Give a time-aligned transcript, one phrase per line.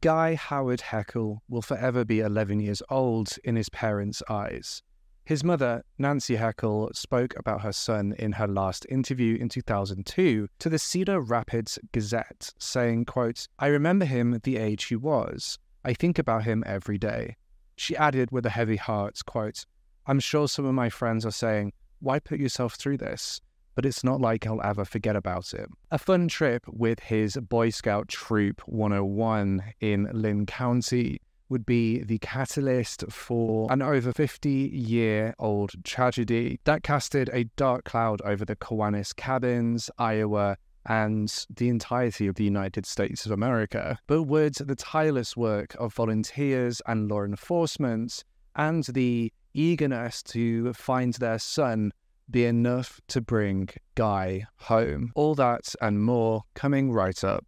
[0.00, 4.82] Guy Howard Heckle will forever be 11 years old in his parents' eyes.
[5.24, 10.68] His mother, Nancy Heckle, spoke about her son in her last interview in 2002 to
[10.68, 15.58] the Cedar Rapids Gazette, saying, quote, I remember him the age he was.
[15.84, 17.36] I think about him every day.
[17.76, 19.66] She added with a heavy heart, quote,
[20.06, 23.40] I'm sure some of my friends are saying, why put yourself through this?
[23.74, 25.68] But it's not like I'll ever forget about it.
[25.90, 32.18] A fun trip with his Boy Scout Troop 101 in Linn County would be the
[32.18, 38.56] catalyst for an over 50 year old tragedy that casted a dark cloud over the
[38.56, 43.98] Kiwanis Cabins, Iowa, and the entirety of the United States of America.
[44.06, 48.24] But would the tireless work of volunteers and law enforcement
[48.56, 51.92] and the eagerness to find their son
[52.32, 55.12] be enough to bring Guy home?
[55.14, 57.44] All that and more coming right up.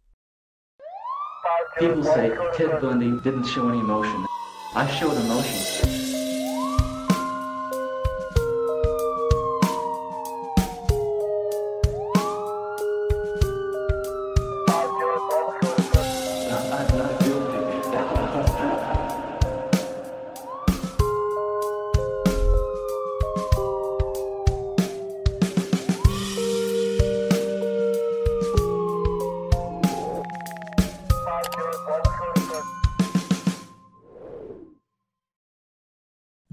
[1.79, 4.25] People say Ted Bundy didn't show any emotion.
[4.75, 6.04] I showed emotion.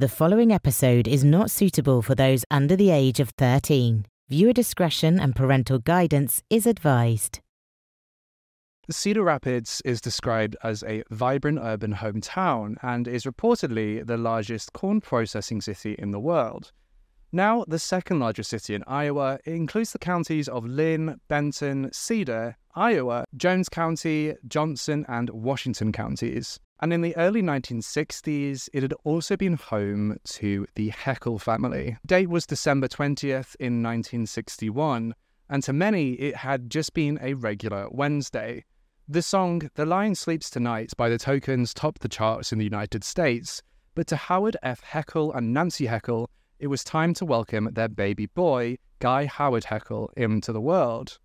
[0.03, 4.05] The following episode is not suitable for those under the age of 13.
[4.29, 7.39] Viewer discretion and parental guidance is advised.
[8.91, 15.01] Cedar Rapids is described as a vibrant urban hometown and is reportedly the largest corn
[15.01, 16.73] processing city in the world.
[17.31, 22.57] Now, the second largest city in Iowa, it includes the counties of Linn, Benton, Cedar,
[22.75, 26.59] Iowa, Jones County, Johnson, and Washington counties.
[26.83, 31.97] And in the early 1960s, it had also been home to the Heckle family.
[32.05, 35.15] Date was December 20th in 1961,
[35.49, 38.65] and to many, it had just been a regular Wednesday.
[39.07, 43.05] The song The Lion Sleeps Tonight by the Tokens topped the charts in the United
[43.05, 43.63] States,
[43.95, 44.81] but to Howard F.
[44.81, 50.11] Heckle and Nancy Heckle, it was time to welcome their baby boy, Guy Howard Heckle,
[50.17, 51.21] into the world.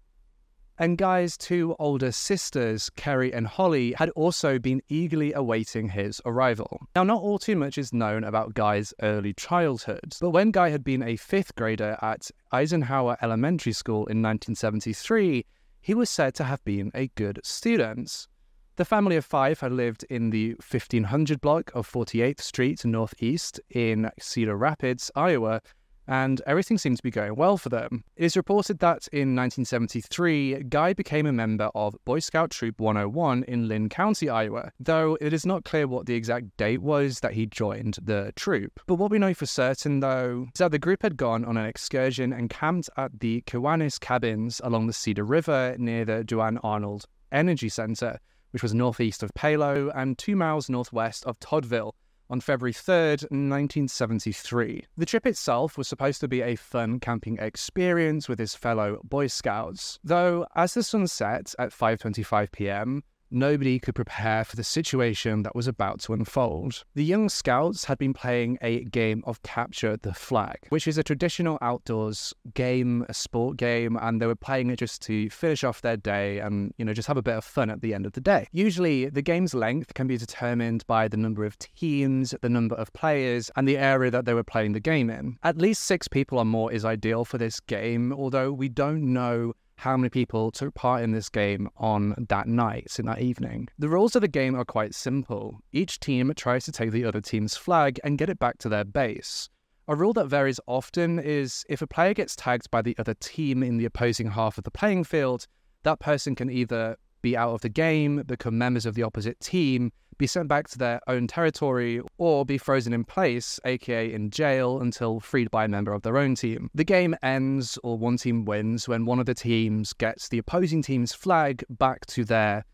[0.79, 6.79] And Guy's two older sisters, Kerry and Holly, had also been eagerly awaiting his arrival.
[6.95, 10.83] Now, not all too much is known about Guy's early childhood, but when Guy had
[10.83, 15.45] been a fifth grader at Eisenhower Elementary School in 1973,
[15.81, 18.27] he was said to have been a good student.
[18.75, 24.11] The family of five had lived in the 1500 block of 48th Street Northeast in
[24.19, 25.61] Cedar Rapids, Iowa,
[26.07, 28.03] and everything seemed to be going well for them.
[28.15, 33.43] It is reported that in 1973, Guy became a member of Boy Scout Troop 101
[33.43, 37.33] in Linn County, Iowa, though it is not clear what the exact date was that
[37.33, 38.79] he joined the troop.
[38.87, 41.65] But what we know for certain, though, is that the group had gone on an
[41.65, 47.05] excursion and camped at the Kiwanis Cabins along the Cedar River near the Duane Arnold
[47.31, 48.19] Energy Center,
[48.51, 51.93] which was northeast of Palo and two miles northwest of Toddville
[52.29, 54.85] on February 3rd, 1973.
[54.97, 59.27] The trip itself was supposed to be a fun camping experience with his fellow Boy
[59.27, 65.43] Scouts, though as the sun set at 5:25 p.m., nobody could prepare for the situation
[65.43, 66.83] that was about to unfold.
[66.95, 71.03] The young scouts had been playing a game of capture the flag, which is a
[71.03, 75.81] traditional outdoors game, a sport game, and they were playing it just to finish off
[75.81, 78.13] their day and, you know, just have a bit of fun at the end of
[78.13, 78.47] the day.
[78.51, 82.91] Usually, the game's length can be determined by the number of teams, the number of
[82.93, 85.37] players, and the area that they were playing the game in.
[85.43, 89.53] At least six people or more is ideal for this game, although we don't know
[89.77, 93.69] how many people took part in this game on that night, in that evening.
[93.77, 95.59] The rules of the game are quite simple.
[95.71, 98.83] Each team tries to take the other team's flag and get it back to their
[98.83, 99.49] base.
[99.87, 103.63] A rule that varies often is if a player gets tagged by the other team
[103.63, 105.47] in the opposing half of the playing field,
[105.83, 109.91] that person can either be out of the game, become members of the opposite team,
[110.17, 114.79] be sent back to their own territory, or be frozen in place, aka in jail,
[114.79, 116.69] until freed by a member of their own team.
[116.73, 120.81] The game ends or one team wins when one of the teams gets the opposing
[120.81, 122.65] team's flag back to their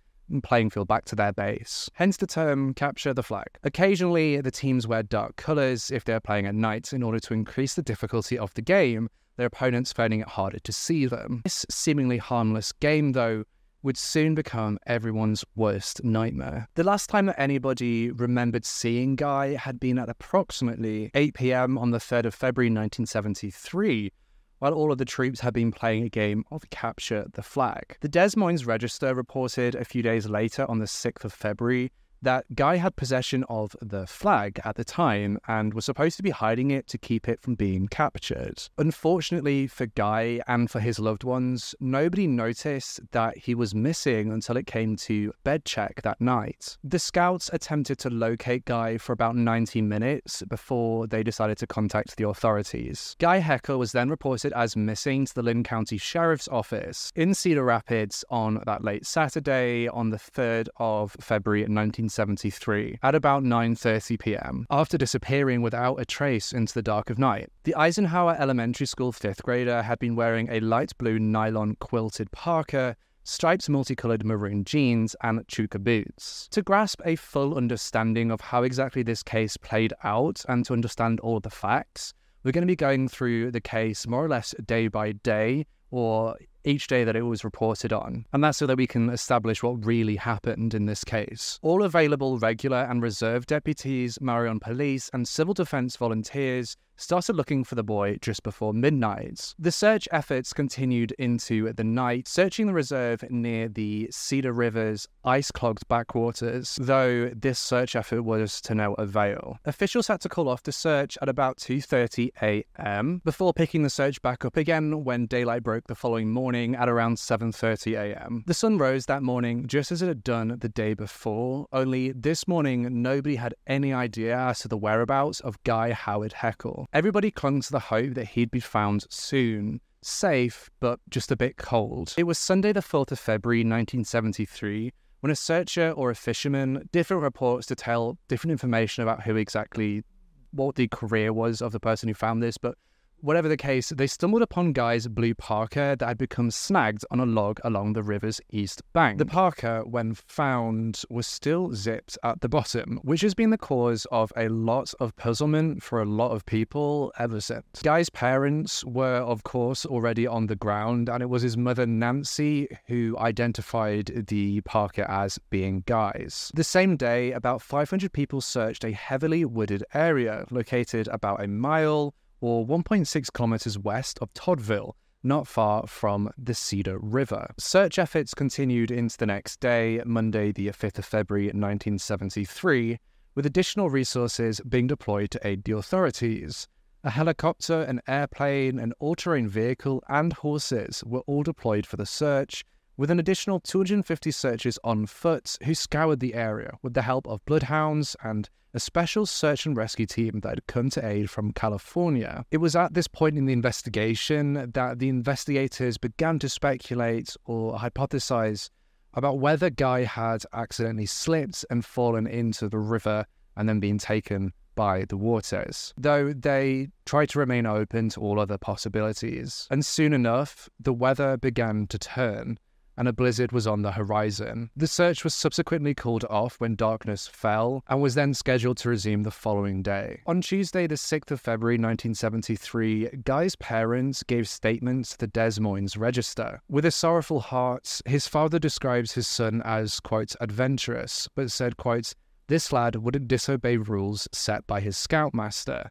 [0.41, 1.89] playing field back to their base.
[1.93, 3.47] Hence the term capture the flag.
[3.63, 7.75] Occasionally, the teams wear dark colours if they're playing at night in order to increase
[7.75, 11.41] the difficulty of the game, their opponents finding it harder to see them.
[11.43, 13.43] This seemingly harmless game, though,
[13.83, 16.67] would soon become everyone's worst nightmare.
[16.75, 21.91] The last time that anybody remembered seeing Guy had been at approximately 8 pm on
[21.91, 24.11] the 3rd of February 1973,
[24.59, 27.97] while all of the troops had been playing a game of Capture the Flag.
[27.99, 31.91] The Des Moines Register reported a few days later on the 6th of February
[32.23, 36.29] that Guy had possession of the flag at the time and was supposed to be
[36.29, 38.63] hiding it to keep it from being captured.
[38.77, 44.57] Unfortunately for Guy and for his loved ones, nobody noticed that he was missing until
[44.57, 46.77] it came to bed check that night.
[46.83, 52.15] The scouts attempted to locate Guy for about 90 minutes before they decided to contact
[52.15, 53.15] the authorities.
[53.19, 57.63] Guy Heckle was then reported as missing to the Linn County Sheriff's Office in Cedar
[57.63, 64.19] Rapids on that late Saturday on the 3rd of February 19 1973 at about 9:30
[64.19, 64.65] p.m.
[64.69, 67.49] after disappearing without a trace into the dark of night.
[67.63, 72.95] The Eisenhower Elementary School 5th grader had been wearing a light blue nylon quilted parka
[73.23, 76.47] striped multicolored maroon jeans, and chukka boots.
[76.51, 81.21] To grasp a full understanding of how exactly this case played out and to understand
[81.21, 82.13] all the facts,
[82.43, 86.35] we're going to be going through the case more or less day by day or
[86.65, 88.25] each day that it was reported on.
[88.33, 91.59] And that's so that we can establish what really happened in this case.
[91.61, 97.75] All available regular and reserve deputies, Marion police, and civil defense volunteers started looking for
[97.75, 99.55] the boy just before midnight.
[99.57, 105.87] The search efforts continued into the night, searching the reserve near the Cedar River's ice-clogged
[105.87, 109.57] backwaters, though this search effort was to no avail.
[109.65, 113.21] Officials had to call off the search at about 2:30 a.m.
[113.25, 117.17] before picking the search back up again when daylight broke the following morning at around
[117.17, 118.43] 7:30 a.m.
[118.47, 122.47] The sun rose that morning just as it had done the day before, only this
[122.47, 126.87] morning nobody had any idea as to the whereabouts of Guy Howard Heckle.
[126.93, 129.81] Everybody clung to the hope that he'd be found soon.
[130.01, 132.13] Safe, but just a bit cold.
[132.17, 134.91] It was Sunday, the 4th of February, 1973,
[135.21, 140.03] when a searcher or a fisherman, different reports to tell different information about who exactly,
[140.51, 142.77] what the career was of the person who found this, but
[143.23, 147.25] Whatever the case, they stumbled upon Guy's blue parka that had become snagged on a
[147.25, 149.17] log along the river's east bank.
[149.17, 154.05] The parka, when found, was still zipped at the bottom, which has been the cause
[154.11, 157.81] of a lot of puzzlement for a lot of people ever since.
[157.81, 162.67] Guy's parents were, of course, already on the ground, and it was his mother, Nancy,
[162.87, 166.51] who identified the parka as being Guy's.
[166.55, 172.13] The same day, about 500 people searched a heavily wooded area located about a mile
[172.43, 177.53] or 1.6 kilometers west of Toddville, not far from the Cedar River.
[177.57, 182.99] Search efforts continued into the next day, Monday, the 5th of February 1973,
[183.33, 186.67] with additional resources being deployed to aid the authorities.
[187.05, 192.05] A helicopter, an airplane, an all terrain vehicle, and horses were all deployed for the
[192.05, 192.65] search,
[192.97, 197.43] with an additional 250 searchers on foot who scoured the area with the help of
[197.45, 202.43] bloodhounds and a special search and rescue team that had come to aid from California.
[202.51, 207.77] It was at this point in the investigation that the investigators began to speculate or
[207.77, 208.69] hypothesize
[209.13, 213.25] about whether Guy had accidentally slipped and fallen into the river
[213.55, 218.39] and then been taken by the waters, though they tried to remain open to all
[218.39, 219.67] other possibilities.
[219.69, 222.57] And soon enough, the weather began to turn
[222.97, 224.69] and a blizzard was on the horizon.
[224.75, 229.23] The search was subsequently called off when darkness fell and was then scheduled to resume
[229.23, 230.21] the following day.
[230.25, 235.97] On Tuesday, the 6th of February 1973, Guy's parents gave statements to the Des Moines
[235.97, 236.61] Register.
[236.69, 242.13] With a sorrowful heart, his father describes his son as, quote, adventurous, but said, quote,
[242.47, 245.89] this lad wouldn't disobey rules set by his scoutmaster.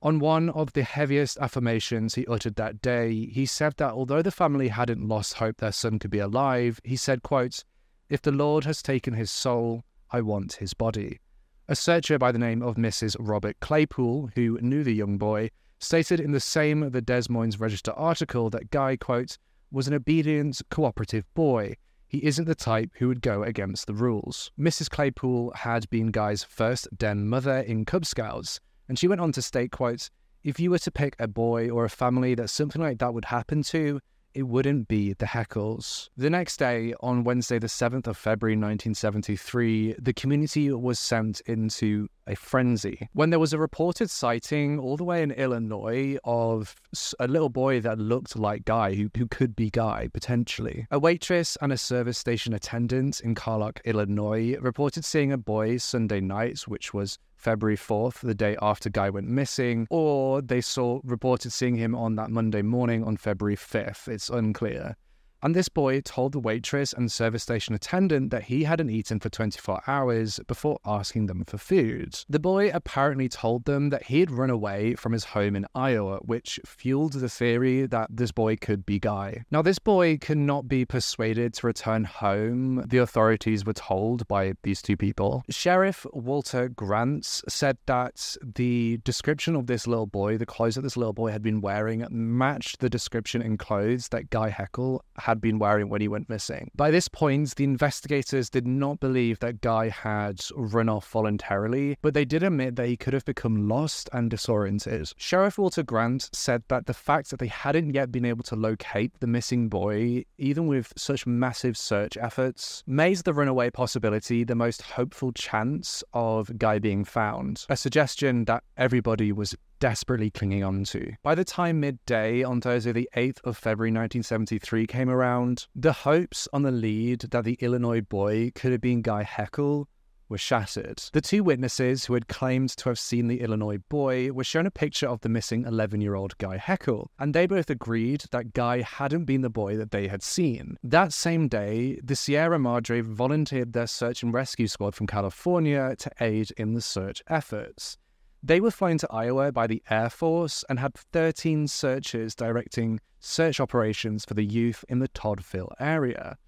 [0.00, 4.30] On one of the heaviest affirmations he uttered that day, he said that although the
[4.30, 7.64] family hadn't lost hope their son could be alive, he said, quote,
[8.08, 11.18] If the Lord has taken his soul, I want his body.
[11.66, 13.16] A searcher by the name of Mrs.
[13.18, 15.50] Robert Claypool, who knew the young boy,
[15.80, 19.36] stated in the same The Des Moines Register article that Guy, quote,
[19.72, 21.74] was an obedient, cooperative boy.
[22.06, 24.52] He isn't the type who would go against the rules.
[24.58, 24.88] Mrs.
[24.88, 29.42] Claypool had been Guy's first den mother in Cub Scouts, and she went on to
[29.42, 30.10] state, quote,
[30.44, 33.26] if you were to pick a boy or a family that something like that would
[33.26, 34.00] happen to,
[34.34, 36.10] it wouldn't be the Heckles.
[36.16, 42.08] The next day, on Wednesday, the 7th of February 1973, the community was sent into
[42.26, 46.76] a frenzy when there was a reported sighting all the way in Illinois of
[47.18, 50.86] a little boy that looked like Guy, who, who could be Guy potentially.
[50.90, 56.20] A waitress and a service station attendant in Carlock, Illinois, reported seeing a boy Sunday
[56.20, 61.52] night, which was February 4th, the day after Guy went missing, or they saw reported
[61.52, 64.08] seeing him on that Monday morning on February 5th.
[64.08, 64.96] It's unclear
[65.42, 69.28] and this boy told the waitress and service station attendant that he hadn't eaten for
[69.28, 72.14] 24 hours before asking them for food.
[72.28, 76.18] The boy apparently told them that he had run away from his home in Iowa,
[76.18, 79.44] which fueled the theory that this boy could be Guy.
[79.50, 84.54] Now, this boy could not be persuaded to return home, the authorities were told by
[84.62, 85.44] these two people.
[85.50, 90.96] Sheriff Walter Grants said that the description of this little boy, the clothes that this
[90.96, 95.58] little boy had been wearing, matched the description in clothes that Guy Heckle had been
[95.58, 96.70] wearing when he went missing.
[96.74, 102.14] By this point, the investigators did not believe that Guy had run off voluntarily, but
[102.14, 105.12] they did admit that he could have become lost and disoriented.
[105.18, 109.12] Sheriff Walter Grant said that the fact that they hadn't yet been able to locate
[109.20, 114.80] the missing boy, even with such massive search efforts, made the runaway possibility the most
[114.80, 117.66] hopeful chance of Guy being found.
[117.68, 121.12] A suggestion that everybody was desperately clinging on to.
[121.22, 126.48] By the time midday on Thursday, the 8th of February 1973 came around, the hopes
[126.52, 129.88] on the lead that the Illinois boy could have been Guy Heckle
[130.28, 131.02] were shattered.
[131.12, 134.70] The two witnesses who had claimed to have seen the Illinois boy were shown a
[134.70, 138.82] picture of the missing 11 year old Guy Heckle, and they both agreed that Guy
[138.82, 140.76] hadn't been the boy that they had seen.
[140.82, 146.10] That same day, the Sierra Madre volunteered their search and rescue squad from California to
[146.20, 147.98] aid in the search efforts.
[148.42, 153.58] They were flown to Iowa by the Air Force and had 13 searchers directing search
[153.58, 156.38] operations for the youth in the Toddville area.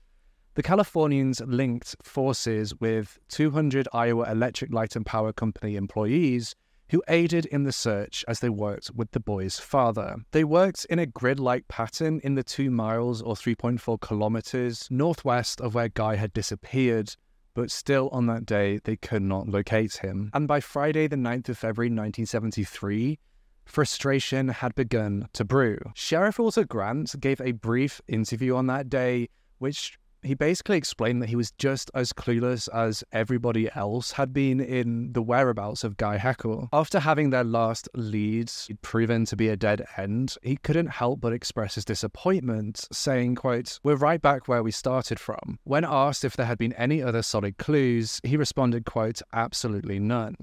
[0.55, 6.55] The Californians linked forces with 200 Iowa Electric Light and Power Company employees
[6.91, 10.17] who aided in the search as they worked with the boy's father.
[10.33, 15.61] They worked in a grid like pattern in the two miles or 3.4 kilometers northwest
[15.61, 17.15] of where Guy had disappeared
[17.55, 20.31] but still on that day they could not locate him.
[20.35, 23.19] And by Friday, the 9th of February 1973,
[23.65, 25.79] frustration had begun to brew.
[25.95, 29.29] Sheriff Walter Grant gave a brief interview on that day,
[29.59, 34.61] which he basically explained that he was just as clueless as everybody else had been
[34.61, 36.69] in the whereabouts of Guy Heckle.
[36.73, 41.33] After having their last leads proven to be a dead end, he couldn't help but
[41.33, 45.59] express his disappointment, saying, quote, We're right back where we started from.
[45.65, 50.37] When asked if there had been any other solid clues, he responded, quote, Absolutely none.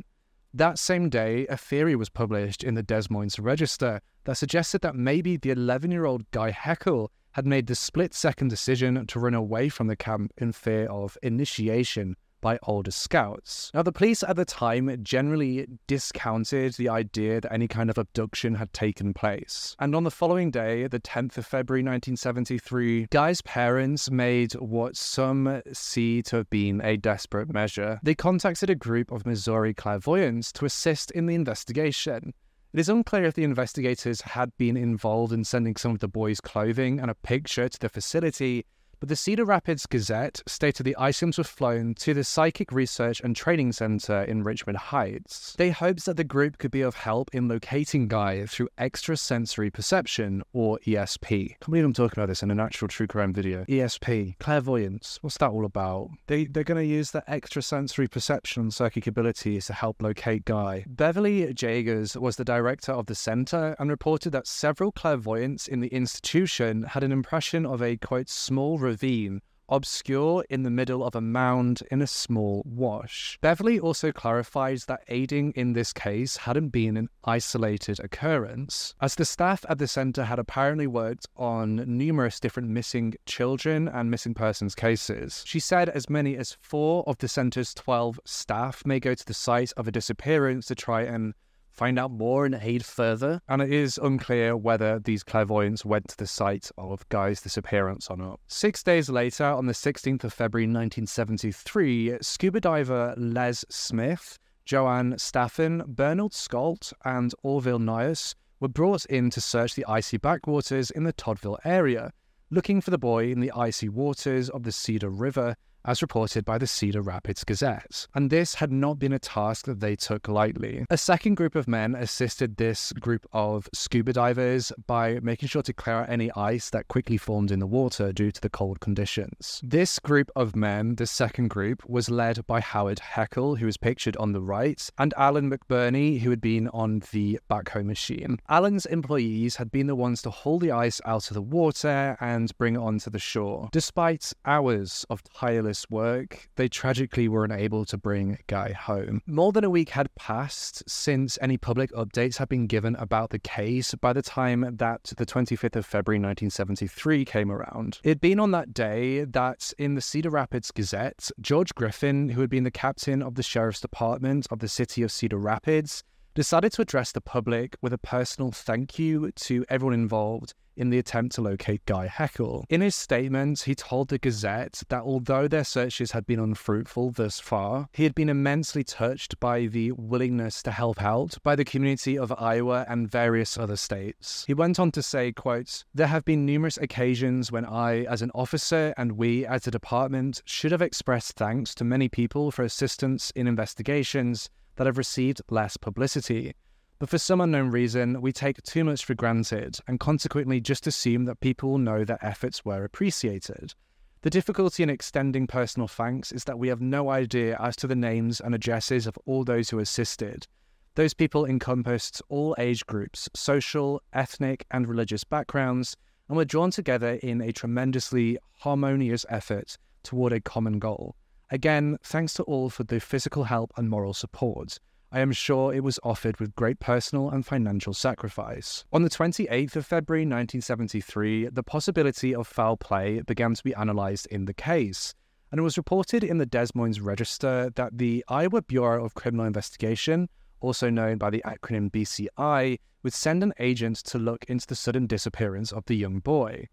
[0.53, 4.95] That same day, a theory was published in the Des Moines Register that suggested that
[4.95, 9.35] maybe the 11 year old Guy Heckle had made the split second decision to run
[9.35, 13.69] away from the camp in fear of initiation by older scouts.
[13.75, 18.55] Now, the police at the time generally discounted the idea that any kind of abduction
[18.55, 19.75] had taken place.
[19.79, 25.61] And on the following day, the 10th of February 1973, Guy's parents made what some
[25.73, 27.99] see to have been a desperate measure.
[28.01, 32.33] They contacted a group of Missouri clairvoyants to assist in the investigation.
[32.73, 36.41] It is unclear if the investigators had been involved in sending some of the boys'
[36.41, 38.65] clothing and a picture to the facility,
[38.99, 43.35] but the Cedar Rapids Gazette stated the items were flown to the Psychic Research and
[43.35, 45.55] Training Center in Richmond Heights.
[45.57, 50.43] They hoped that the group could be of help in locating Guy through extrasensory perception,
[50.53, 51.27] or ESP.
[51.27, 53.65] I can't believe I'm talking about this in an actual true crime video.
[53.65, 56.09] ESP, clairvoyance, what's that all about?
[56.27, 60.85] They, they're going to use the extrasensory perception and psychic abilities to help locate Guy.
[60.87, 65.87] Beverly Jaegers was the director of the center and reported that several clairvoyants in the
[65.89, 71.21] institution had an impression of a, quote, small ravine obscure in the middle of a
[71.21, 73.37] mound in a small wash.
[73.41, 79.25] Beverly also clarifies that aiding in this case hadn't been an isolated occurrence, as the
[79.25, 84.73] staff at the center had apparently worked on numerous different missing children and missing persons
[84.73, 85.43] cases.
[85.45, 89.33] She said as many as four of the center's 12 staff may go to the
[89.33, 91.33] site of a disappearance to try and
[91.77, 93.39] find out more and aid further.
[93.47, 98.17] And it is unclear whether these clairvoyants went to the site of Guy's disappearance or
[98.17, 98.39] not.
[98.47, 105.83] Six days later, on the 16th of February 1973, scuba diver Les Smith, Joanne Staffin,
[105.87, 111.13] Bernard Scott, and Orville Nias were brought in to search the icy backwaters in the
[111.13, 112.11] Toddville area,
[112.49, 115.55] looking for the boy in the icy waters of the Cedar River
[115.87, 118.07] as reported by the Cedar Rapids Gazette.
[118.13, 120.85] And this had not been a task that they took lightly.
[120.89, 125.73] A second group of men assisted this group of scuba divers by making sure to
[125.73, 129.61] clear out any ice that quickly formed in the water due to the cold conditions.
[129.63, 134.17] This group of men, the second group, was led by Howard Heckle, who is pictured
[134.17, 138.39] on the right, and Alan McBurney, who had been on the backhoe machine.
[138.49, 142.55] Alan's employees had been the ones to haul the ice out of the water and
[142.57, 143.69] bring it onto the shore.
[143.71, 149.21] Despite hours of tireless work, they tragically were unable to bring Guy home.
[149.25, 153.39] More than a week had passed since any public updates had been given about the
[153.39, 157.99] case by the time that the 25th of February 1973 came around.
[158.03, 162.41] It had been on that day that in the Cedar Rapids Gazette, George Griffin, who
[162.41, 166.03] had been the captain of the Sheriff's Department of the city of Cedar Rapids,
[166.37, 170.99] decided to address the public with a personal thank you to everyone involved in the
[170.99, 172.63] attempt to locate Guy Heckle.
[172.69, 177.39] In his statement, he told the Gazette that although their searches had been unfruitful thus
[177.39, 182.19] far, he had been immensely touched by the willingness to help out by the community
[182.19, 184.43] of Iowa and various other states.
[184.45, 188.29] He went on to say, quote, There have been numerous occasions when I, as an
[188.35, 193.31] officer, and we, as a department, should have expressed thanks to many people for assistance
[193.31, 196.55] in investigations that have received less publicity.
[196.99, 201.25] But for some unknown reason, we take too much for granted and consequently just assume
[201.25, 203.75] that people will know their efforts were appreciated.
[204.21, 207.95] The difficulty in extending personal thanks is that we have no idea as to the
[207.95, 210.47] names and addresses of all those who assisted.
[210.95, 215.95] Those people encompassed all age groups, social, ethnic, and religious backgrounds,
[216.27, 221.15] and were drawn together in a tremendously harmonious effort toward a common goal.
[221.49, 224.79] Again, thanks to all for the physical help and moral support.
[225.13, 228.83] I am sure it was offered with great personal and financial sacrifice.
[228.91, 234.25] On the 28th of February 1973, the possibility of foul play began to be analysed
[234.25, 235.15] in the case,
[235.49, 239.45] and it was reported in the Des Moines Register that the Iowa Bureau of Criminal
[239.45, 240.27] Investigation,
[240.59, 245.07] also known by the acronym BCI, would send an agent to look into the sudden
[245.07, 246.67] disappearance of the young boy.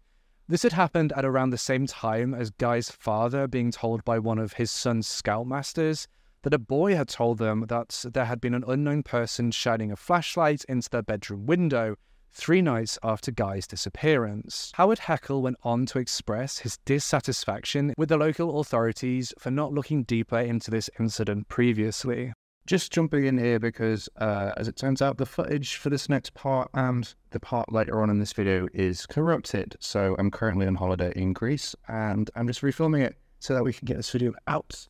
[0.47, 4.37] This had happened at around the same time as Guy's father being told by one
[4.37, 6.07] of his son's scoutmasters
[6.43, 9.95] that a boy had told them that there had been an unknown person shining a
[9.95, 11.95] flashlight into their bedroom window
[12.31, 14.71] three nights after Guy's disappearance.
[14.75, 20.03] Howard Heckle went on to express his dissatisfaction with the local authorities for not looking
[20.03, 22.33] deeper into this incident previously.
[22.65, 26.33] Just jumping in here because, uh, as it turns out, the footage for this next
[26.33, 29.75] part and the part later on in this video is corrupted.
[29.79, 33.71] So I'm currently on holiday in Greece and I'm just refilming it so that we
[33.71, 34.87] can get this video out.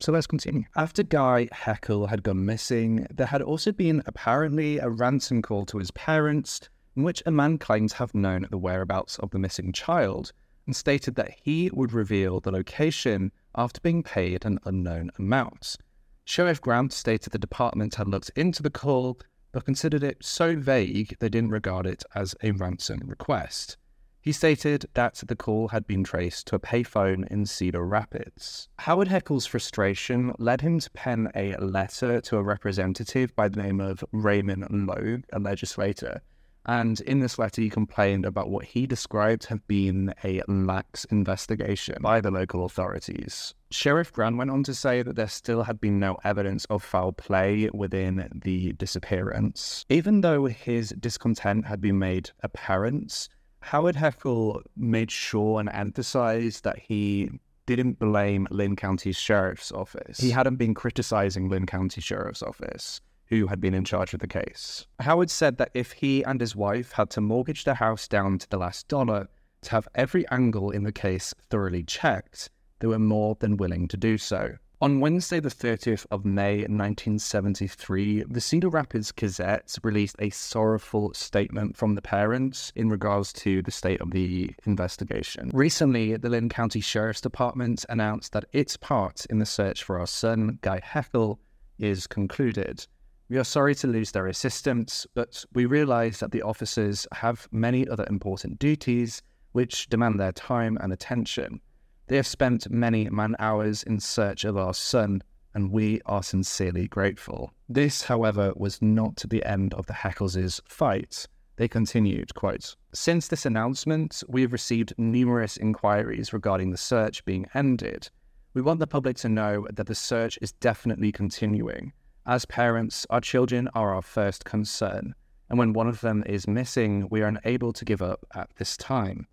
[0.00, 0.64] So let's continue.
[0.74, 5.78] After Guy Heckle had gone missing, there had also been apparently a ransom call to
[5.78, 9.72] his parents, in which a man claimed to have known the whereabouts of the missing
[9.72, 10.32] child
[10.66, 15.76] and stated that he would reveal the location after being paid an unknown amount.
[16.24, 19.18] Sheriff Grant stated the department had looked into the call
[19.52, 23.76] but considered it so vague they didn't regard it as a ransom request.
[24.20, 28.68] He stated that the call had been traced to a payphone in Cedar Rapids.
[28.78, 33.80] Howard Heckle's frustration led him to pen a letter to a representative by the name
[33.80, 36.22] of Raymond Logue, a legislator.
[36.64, 41.98] And in this letter, he complained about what he described have been a lax investigation
[42.00, 43.54] by the local authorities.
[43.74, 47.10] Sheriff Grant went on to say that there still had been no evidence of foul
[47.10, 49.84] play within the disappearance.
[49.88, 53.28] Even though his discontent had been made apparent,
[53.60, 57.30] Howard Heckle made sure and emphasized that he
[57.66, 60.20] didn't blame Linn County Sheriff's Office.
[60.20, 64.28] He hadn't been criticizing Linn County Sheriff's Office, who had been in charge of the
[64.28, 64.86] case.
[65.00, 68.48] Howard said that if he and his wife had to mortgage their house down to
[68.48, 69.28] the last dollar
[69.62, 72.50] to have every angle in the case thoroughly checked,
[72.84, 74.58] they were more than willing to do so.
[74.82, 81.78] On Wednesday, the 30th of May 1973, the Cedar Rapids Gazette released a sorrowful statement
[81.78, 85.50] from the parents in regards to the state of the investigation.
[85.54, 90.06] Recently, the Linn County Sheriff's Department announced that its part in the search for our
[90.06, 91.40] son, Guy Heckle,
[91.78, 92.86] is concluded.
[93.30, 97.88] We are sorry to lose their assistance, but we realize that the officers have many
[97.88, 101.62] other important duties which demand their time and attention.
[102.06, 105.22] They have spent many man hours in search of our son,
[105.54, 107.52] and we are sincerely grateful.
[107.68, 111.26] This, however, was not the end of the Heckles' fight.
[111.56, 117.46] They continued, quote, Since this announcement, we have received numerous inquiries regarding the search being
[117.54, 118.10] ended.
[118.52, 121.92] We want the public to know that the search is definitely continuing.
[122.26, 125.14] As parents, our children are our first concern,
[125.48, 128.76] and when one of them is missing, we are unable to give up at this
[128.76, 129.26] time.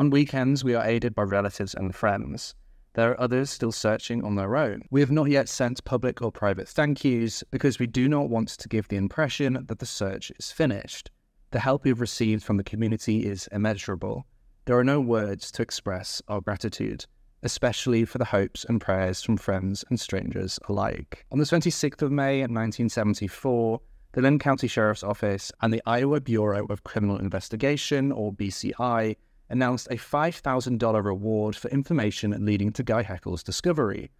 [0.00, 2.54] On weekends, we are aided by relatives and friends.
[2.94, 4.80] There are others still searching on their own.
[4.90, 8.48] We have not yet sent public or private thank yous because we do not want
[8.48, 11.10] to give the impression that the search is finished.
[11.50, 14.24] The help we've received from the community is immeasurable.
[14.64, 17.04] There are no words to express our gratitude,
[17.42, 21.26] especially for the hopes and prayers from friends and strangers alike.
[21.30, 23.78] On the 26th of May 1974,
[24.12, 29.16] the Linn County Sheriff's Office and the Iowa Bureau of Criminal Investigation, or BCI,
[29.50, 34.10] announced a $5,000 reward for information leading to Guy Heckle's discovery.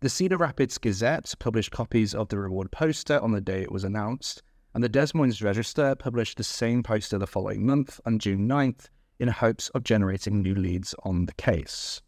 [0.00, 3.84] The Cedar Rapids Gazette published copies of the reward poster on the day it was
[3.84, 4.42] announced,
[4.74, 8.88] and the Des Moines Register published the same poster the following month on June 9th
[9.18, 12.00] in hopes of generating new leads on the case.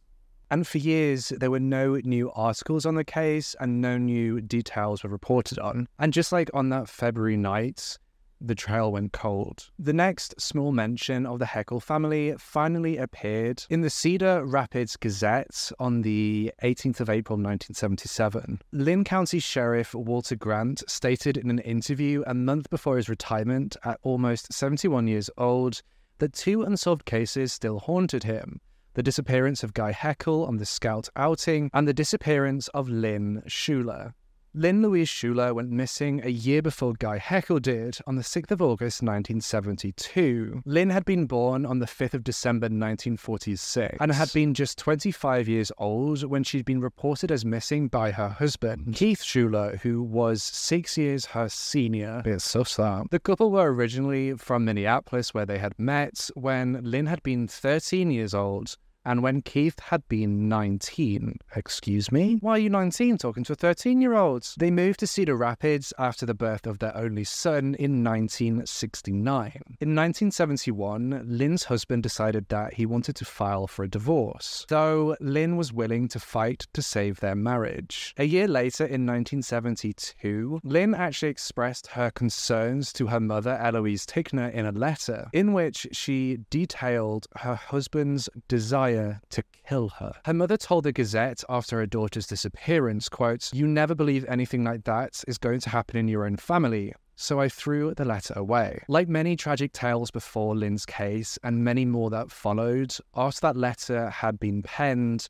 [0.52, 5.04] And for years, there were no new articles on the case and no new details
[5.04, 5.86] were reported on.
[5.98, 7.98] And just like on that February night,
[8.40, 9.70] the trail went cold.
[9.78, 15.70] The next small mention of the Heckle family finally appeared in the Cedar Rapids Gazette
[15.78, 18.60] on the 18th of April 1977.
[18.72, 23.98] Linn County Sheriff Walter Grant stated in an interview a month before his retirement at
[24.02, 25.82] almost 71 years old
[26.18, 28.60] that two unsolved cases still haunted him
[28.94, 34.14] the disappearance of Guy Heckle on the scout outing, and the disappearance of Lynn Schuler.
[34.52, 38.60] Lynn Louise Schuler went missing a year before Guy Heckle did on the 6th of
[38.60, 40.62] August 1972.
[40.66, 45.46] Lynn had been born on the 5th of December 1946 and had been just 25
[45.46, 50.42] years old when she'd been reported as missing by her husband, Keith Schuler, who was
[50.42, 52.20] six years her senior.
[52.24, 53.06] Bit sus that.
[53.12, 58.10] The couple were originally from Minneapolis where they had met when Lynn had been 13
[58.10, 62.38] years old and when Keith had been 19, excuse me?
[62.40, 64.46] Why are you 19 talking to a 13 year old?
[64.58, 69.52] They moved to Cedar Rapids after the birth of their only son in 1969.
[69.80, 75.56] In 1971, Lynn's husband decided that he wanted to file for a divorce, though Lynn
[75.56, 78.14] was willing to fight to save their marriage.
[78.18, 84.52] A year later, in 1972, Lynn actually expressed her concerns to her mother, Eloise Tickner,
[84.52, 90.12] in a letter, in which she detailed her husband's desire desire to kill her.
[90.24, 94.84] Her mother told the Gazette after her daughter's disappearance, quote, You never believe anything like
[94.84, 98.82] that is going to happen in your own family so I threw the letter away.
[98.88, 104.08] Like many tragic tales before Lynn's case, and many more that followed, after that letter
[104.08, 105.28] had been penned,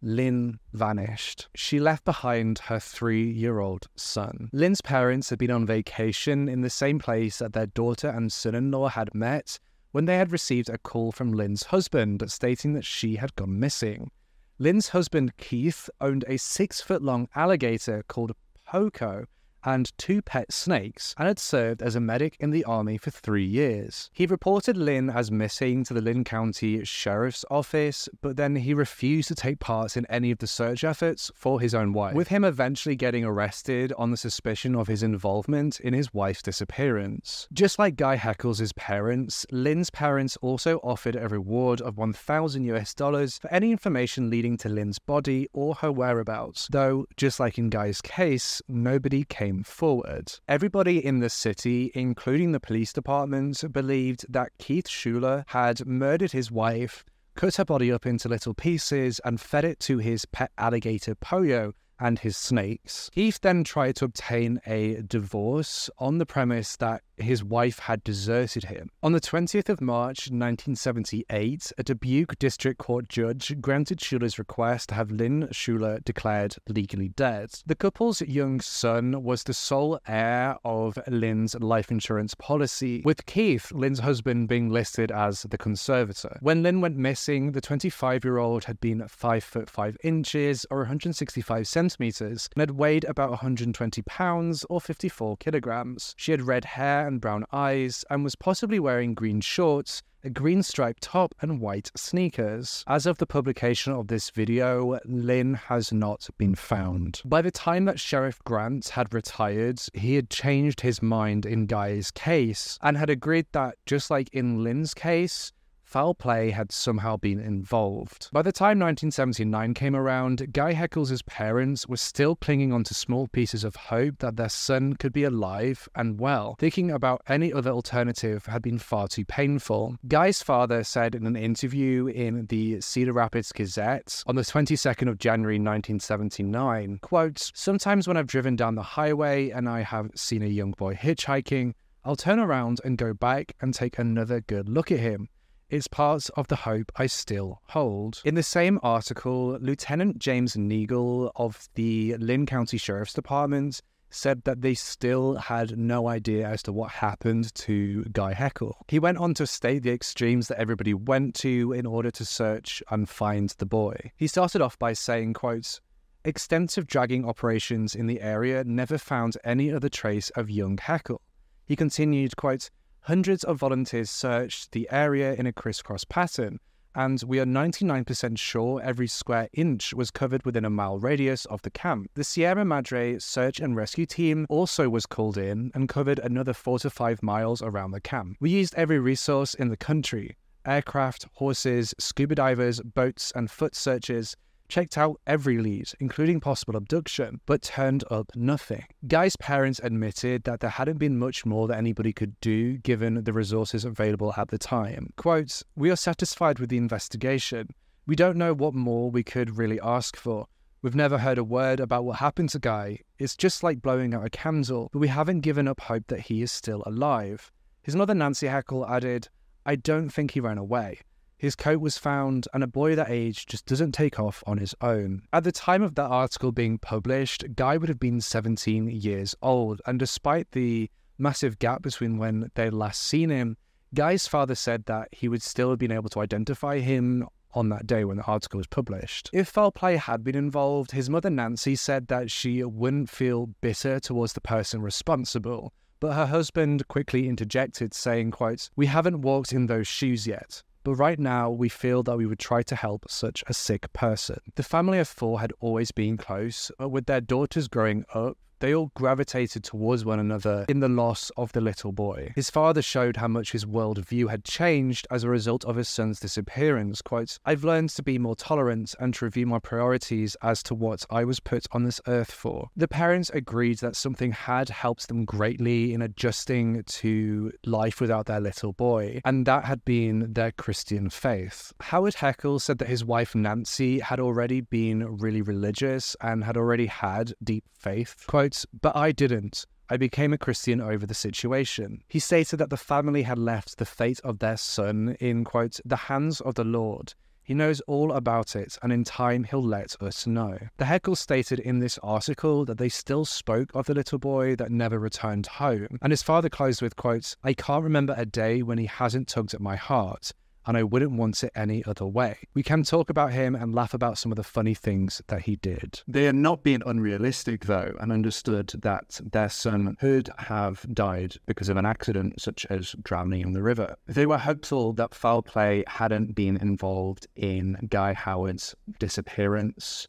[0.00, 1.48] Lynn vanished.
[1.54, 4.48] She left behind her three year old son.
[4.54, 8.54] Lynn's parents had been on vacation in the same place that their daughter and son
[8.54, 9.58] in law had met
[9.92, 14.10] when they had received a call from Lynn's husband stating that she had gone missing.
[14.58, 18.32] Lynn's husband, Keith, owned a six foot long alligator called
[18.66, 19.26] Poco
[19.64, 23.44] and two pet snakes and had served as a medic in the army for three
[23.44, 24.10] years.
[24.12, 29.28] He reported Lynn as missing to the Linn County Sheriff's Office, but then he refused
[29.28, 32.44] to take part in any of the search efforts for his own wife, with him
[32.44, 37.48] eventually getting arrested on the suspicion of his involvement in his wife's disappearance.
[37.52, 43.38] Just like Guy Heckle's parents, Lynn's parents also offered a reward of 1,000 US dollars
[43.38, 48.00] for any information leading to Lynn's body or her whereabouts, though, just like in Guy's
[48.00, 50.30] case, nobody came came forward.
[50.46, 56.50] Everybody in the city, including the police department, believed that Keith Schuler had murdered his
[56.50, 57.02] wife,
[57.34, 61.72] cut her body up into little pieces, and fed it to his pet alligator Poyo,
[61.98, 63.10] and his snakes.
[63.14, 68.64] Keith then tried to obtain a divorce on the premise that his wife had deserted
[68.64, 68.90] him.
[69.02, 74.94] On the 20th of March 1978, a Dubuque District Court judge granted Schuler's request to
[74.94, 77.50] have Lynn Schuler declared legally dead.
[77.66, 83.72] The couple's young son was the sole heir of Lynn's life insurance policy, with Keith,
[83.72, 86.38] Lynn's husband, being listed as the conservator.
[86.40, 90.78] When Lynn went missing, the 25 year old had been 5 foot 5 inches or
[90.78, 96.14] 165 centimeters and had weighed about 120 pounds or 54 kilograms.
[96.16, 100.62] She had red hair and brown eyes and was possibly wearing green shorts, a green
[100.62, 102.84] striped top, and white sneakers.
[102.86, 107.22] As of the publication of this video, Lynn has not been found.
[107.24, 112.10] By the time that Sheriff Grant had retired, he had changed his mind in Guy's
[112.10, 115.52] case and had agreed that, just like in Lynn's case,
[115.88, 118.28] foul play had somehow been involved.
[118.30, 123.64] By the time 1979 came around, Guy Heckles' parents were still clinging onto small pieces
[123.64, 126.56] of hope that their son could be alive and well.
[126.58, 129.96] Thinking about any other alternative had been far too painful.
[130.06, 135.18] Guy's father said in an interview in the Cedar Rapids Gazette on the 22nd of
[135.18, 140.46] January 1979, quote, Sometimes when I've driven down the highway and I have seen a
[140.46, 141.72] young boy hitchhiking,
[142.04, 145.30] I'll turn around and go back and take another good look at him.
[145.70, 148.22] It's part of the hope I still hold.
[148.24, 154.62] In the same article, Lieutenant James Neagle of the Linn County Sheriff's Department said that
[154.62, 158.78] they still had no idea as to what happened to Guy Heckle.
[158.88, 162.82] He went on to state the extremes that everybody went to in order to search
[162.90, 164.12] and find the boy.
[164.16, 165.80] He started off by saying, quote,
[166.24, 171.20] Extensive dragging operations in the area never found any other trace of young Heckle.
[171.66, 172.70] He continued, quote,
[173.02, 176.58] Hundreds of volunteers searched the area in a crisscross pattern,
[176.94, 181.62] and we are 99% sure every square inch was covered within a mile radius of
[181.62, 182.10] the camp.
[182.14, 186.80] The Sierra Madre search and rescue team also was called in and covered another 4
[186.80, 188.36] to 5 miles around the camp.
[188.40, 194.36] We used every resource in the country aircraft, horses, scuba divers, boats, and foot searches
[194.68, 198.84] checked out every lead, including possible abduction, but turned up nothing.
[199.06, 203.32] Guy's parents admitted that there hadn't been much more that anybody could do given the
[203.32, 205.10] resources available at the time.
[205.16, 207.68] Quote, We are satisfied with the investigation.
[208.06, 210.46] We don't know what more we could really ask for.
[210.80, 213.00] We've never heard a word about what happened to Guy.
[213.18, 216.40] It's just like blowing out a candle, but we haven't given up hope that he
[216.40, 217.50] is still alive.
[217.82, 219.28] His mother, Nancy Heckle, added,
[219.66, 221.00] I don't think he ran away.
[221.38, 224.74] His coat was found, and a boy that age just doesn't take off on his
[224.80, 225.22] own.
[225.32, 229.80] At the time of that article being published, Guy would have been 17 years old,
[229.86, 233.56] and despite the massive gap between when they'd last seen him,
[233.94, 237.86] Guy's father said that he would still have been able to identify him on that
[237.86, 239.30] day when the article was published.
[239.32, 244.00] If foul play had been involved, his mother Nancy said that she wouldn't feel bitter
[244.00, 245.72] towards the person responsible.
[246.00, 250.94] But her husband quickly interjected, saying, quote, We haven't walked in those shoes yet but
[250.94, 254.38] right now we feel that we would try to help such a sick person.
[254.54, 258.74] The family of four had always been close, but with their daughters growing up, they
[258.74, 262.32] all gravitated towards one another in the loss of the little boy.
[262.34, 266.20] His father showed how much his worldview had changed as a result of his son's
[266.20, 267.02] disappearance.
[267.02, 271.04] Quote, I've learned to be more tolerant and to review my priorities as to what
[271.10, 272.70] I was put on this earth for.
[272.76, 278.40] The parents agreed that something had helped them greatly in adjusting to life without their
[278.40, 281.72] little boy, and that had been their Christian faith.
[281.80, 286.86] Howard Heckle said that his wife Nancy had already been really religious and had already
[286.86, 288.24] had deep faith.
[288.26, 288.47] Quote,
[288.80, 289.66] but I didn't.
[289.90, 292.02] I became a Christian over the situation.
[292.08, 295.96] He stated that the family had left the fate of their son in, quote, the
[295.96, 297.14] hands of the Lord.
[297.42, 300.58] He knows all about it, and in time he'll let us know.
[300.76, 304.70] The Heckle stated in this article that they still spoke of the little boy that
[304.70, 308.76] never returned home, and his father closed with, quote, I can't remember a day when
[308.76, 310.32] he hasn't tugged at my heart
[310.68, 312.36] and I wouldn't want it any other way.
[312.52, 315.56] We can talk about him and laugh about some of the funny things that he
[315.56, 316.02] did.
[316.06, 321.70] They are not being unrealistic, though, and understood that their son could have died because
[321.70, 323.96] of an accident, such as drowning in the river.
[324.06, 330.06] They were hopeful that foul play hadn't been involved in Guy Howard's disappearance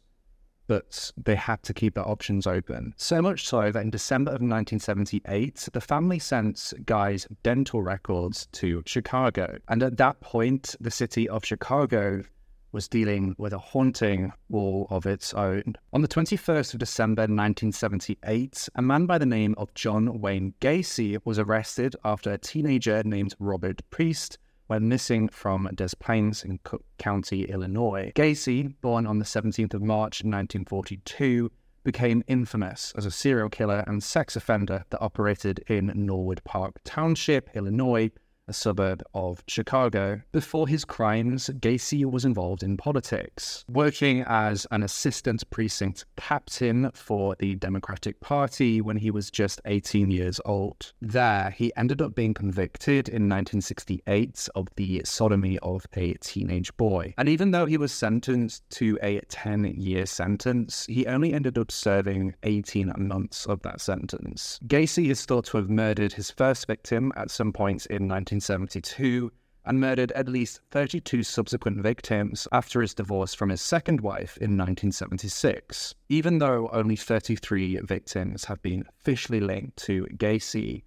[0.70, 2.94] but they had to keep their options open.
[2.96, 8.80] So much so that in December of 1978, the family sent Guy's dental records to
[8.86, 9.58] Chicago.
[9.66, 12.22] And at that point, the city of Chicago
[12.70, 15.74] was dealing with a haunting all of its own.
[15.92, 21.18] On the 21st of December 1978, a man by the name of John Wayne Gacy
[21.24, 24.38] was arrested after a teenager named Robert Piest
[24.70, 28.12] went missing from Des Plaines in Cook County, Illinois.
[28.14, 31.50] Gacy, born on the 17th of March 1942,
[31.82, 37.50] became infamous as a serial killer and sex offender that operated in Norwood Park Township,
[37.56, 38.12] Illinois,
[38.50, 40.20] a suburb of Chicago.
[40.32, 47.36] Before his crimes, Gacy was involved in politics, working as an assistant precinct captain for
[47.38, 50.92] the Democratic Party when he was just 18 years old.
[51.00, 57.14] There, he ended up being convicted in 1968 of the sodomy of a teenage boy.
[57.16, 61.70] And even though he was sentenced to a 10 year sentence, he only ended up
[61.70, 64.58] serving 18 months of that sentence.
[64.66, 69.30] Gacy is thought to have murdered his first victim at some point in 19 1972
[69.66, 74.56] and murdered at least 32 subsequent victims after his divorce from his second wife in
[74.56, 75.94] 1976.
[76.08, 80.82] Even though only 33 victims have been officially linked to Gacy,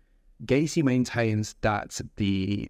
[0.45, 2.69] Gacy maintains that the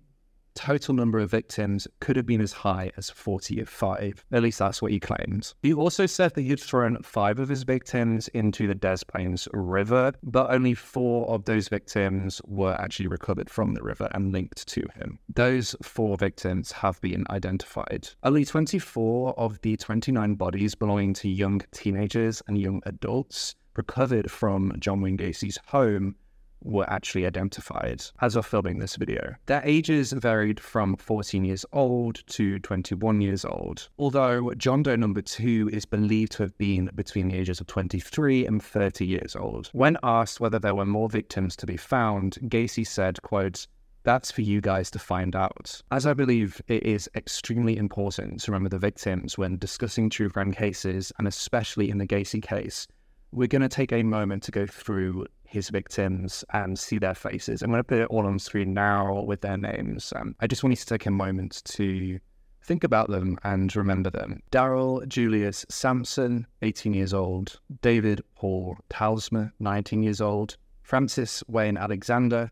[0.56, 4.26] total number of victims could have been as high as 45.
[4.32, 5.56] At least that's what he claims.
[5.62, 10.14] He also said that he'd thrown five of his victims into the Des Plaines River,
[10.24, 14.86] but only four of those victims were actually recovered from the river and linked to
[14.96, 15.20] him.
[15.34, 18.10] Those four victims have been identified.
[18.24, 24.74] Only 24 of the 29 bodies belonging to young teenagers and young adults recovered from
[24.80, 26.16] John Wayne Gacy's home
[26.64, 29.36] were actually identified as of filming this video.
[29.46, 35.22] Their ages varied from 14 years old to 21 years old, although John Doe number
[35.22, 39.70] two is believed to have been between the ages of 23 and 30 years old.
[39.74, 43.68] When asked whether there were more victims to be found, Gacy said, quote,
[44.04, 45.82] that's for you guys to find out.
[45.92, 50.52] As I believe it is extremely important to remember the victims when discussing true crime
[50.52, 52.88] cases, and especially in the Gacy case,
[53.32, 57.62] we're going to take a moment to go through his victims and see their faces.
[57.62, 60.12] I'm going to put it all on screen now with their names.
[60.16, 62.20] Um, I just want you to take a moment to
[62.64, 64.42] think about them and remember them.
[64.50, 67.60] Darrell Julius Samson, 18 years old.
[67.82, 70.58] David Paul Talsma, 19 years old.
[70.82, 72.52] Francis Wayne Alexander,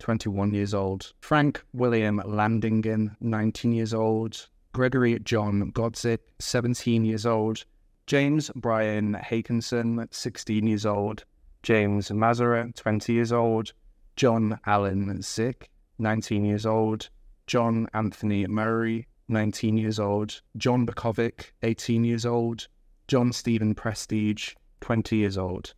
[0.00, 1.12] 21 years old.
[1.20, 4.46] Frank William Landingin, 19 years old.
[4.74, 7.64] Gregory John Godzik, 17 years old.
[8.06, 11.24] James Brian Haakenson, 16 years old.
[11.62, 13.72] James Mazzara, 20 years old.
[14.16, 17.08] John Allen Szyc, 19 years old.
[17.46, 20.40] John Anthony Murray, 19 years old.
[20.56, 22.66] John Butkovich, 18 years old.
[23.08, 25.74] John Stephen Prestidge, 20 years old.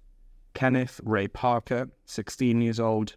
[0.55, 3.17] Kenneth Ray Parker, 16 years old.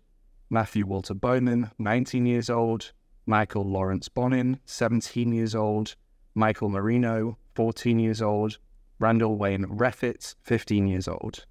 [0.50, 2.94] Matthew Walter Bowman, 19 years old,
[3.26, 5.96] Michael Lawrence Bonnin, 17 years old,
[6.36, 8.58] Michael Marino, 14 years old,
[9.00, 11.46] Randall Wayne Reffett, 15 years old,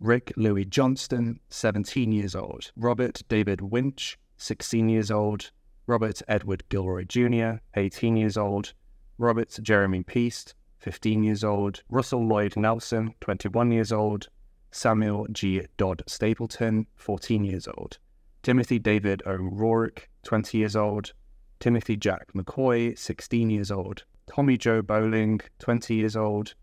[0.00, 5.50] Rick Louis Johnston, 17 years old, Robert David Winch, 16 years old,
[5.86, 8.72] Robert Edward Gilroy Jr., 18 years old,
[9.18, 14.28] Robert Jeremy Piest, 15 years old, Russell Lloyd Nelson, 21 years old,
[14.70, 15.66] Samuel G.
[15.76, 17.98] Dodd Stapleton, 14 years old.
[18.42, 21.12] Timothy David O'Rourke, 20 years old,
[21.58, 26.54] Timothy Jack McCoy, 16 years old, Tommy Joe Boling, 20 years old,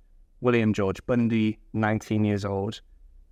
[0.42, 2.82] William George Bundy, 19 years old,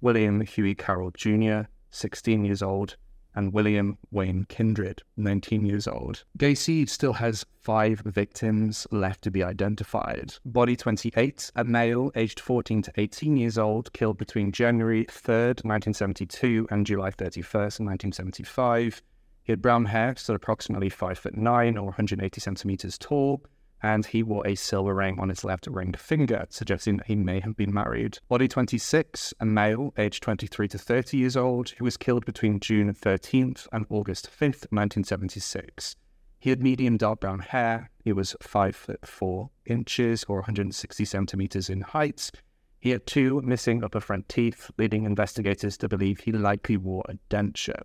[0.02, 2.98] William Huey Carroll Jr., 16 years old,
[3.36, 6.24] and William Wayne Kindred, 19 years old.
[6.38, 10.34] Gacy still has five victims left to be identified.
[10.46, 16.68] Body 28, a male aged 14 to 18 years old, killed between January 3rd, 1972
[16.72, 19.02] and July 31st, 1975.
[19.44, 23.44] He had brown hair, stood approximately 5 foot 9 or 180 centimeters tall,
[23.86, 27.40] and he wore a silver ring on his left ringed finger, suggesting that he may
[27.40, 28.18] have been married.
[28.28, 32.92] Body 26, a male aged 23 to 30 years old, who was killed between June
[32.92, 35.96] 13th and August 5th, 1976.
[36.40, 37.92] He had medium dark brown hair.
[38.04, 42.32] He was 5 foot 4 inches or 160 centimeters in height.
[42.80, 47.14] He had two missing upper front teeth, leading investigators to believe he likely wore a
[47.30, 47.84] denture.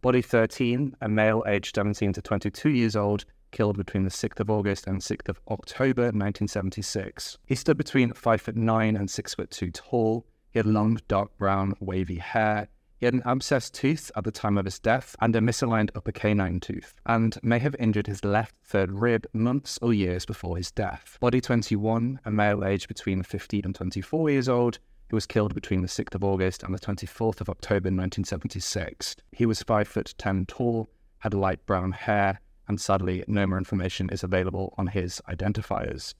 [0.00, 4.50] Body 13, a male aged 17 to 22 years old, killed between the 6th of
[4.50, 7.38] August and 6th of October 1976.
[7.46, 10.26] He stood between 5 foot 9 and 6 foot 2 tall.
[10.50, 12.68] He had long, dark brown, wavy hair.
[12.98, 16.10] He had an abscessed tooth at the time of his death and a misaligned upper
[16.10, 20.72] canine tooth, and may have injured his left third rib months or years before his
[20.72, 21.16] death.
[21.20, 24.80] Body 21, a male aged between 15 and 24 years old,
[25.10, 29.14] who was killed between the 6th of August and the 24th of October 1976.
[29.30, 34.10] He was 5 foot 10 tall, had light brown hair, and sadly, no more information
[34.10, 36.14] is available on his identifiers.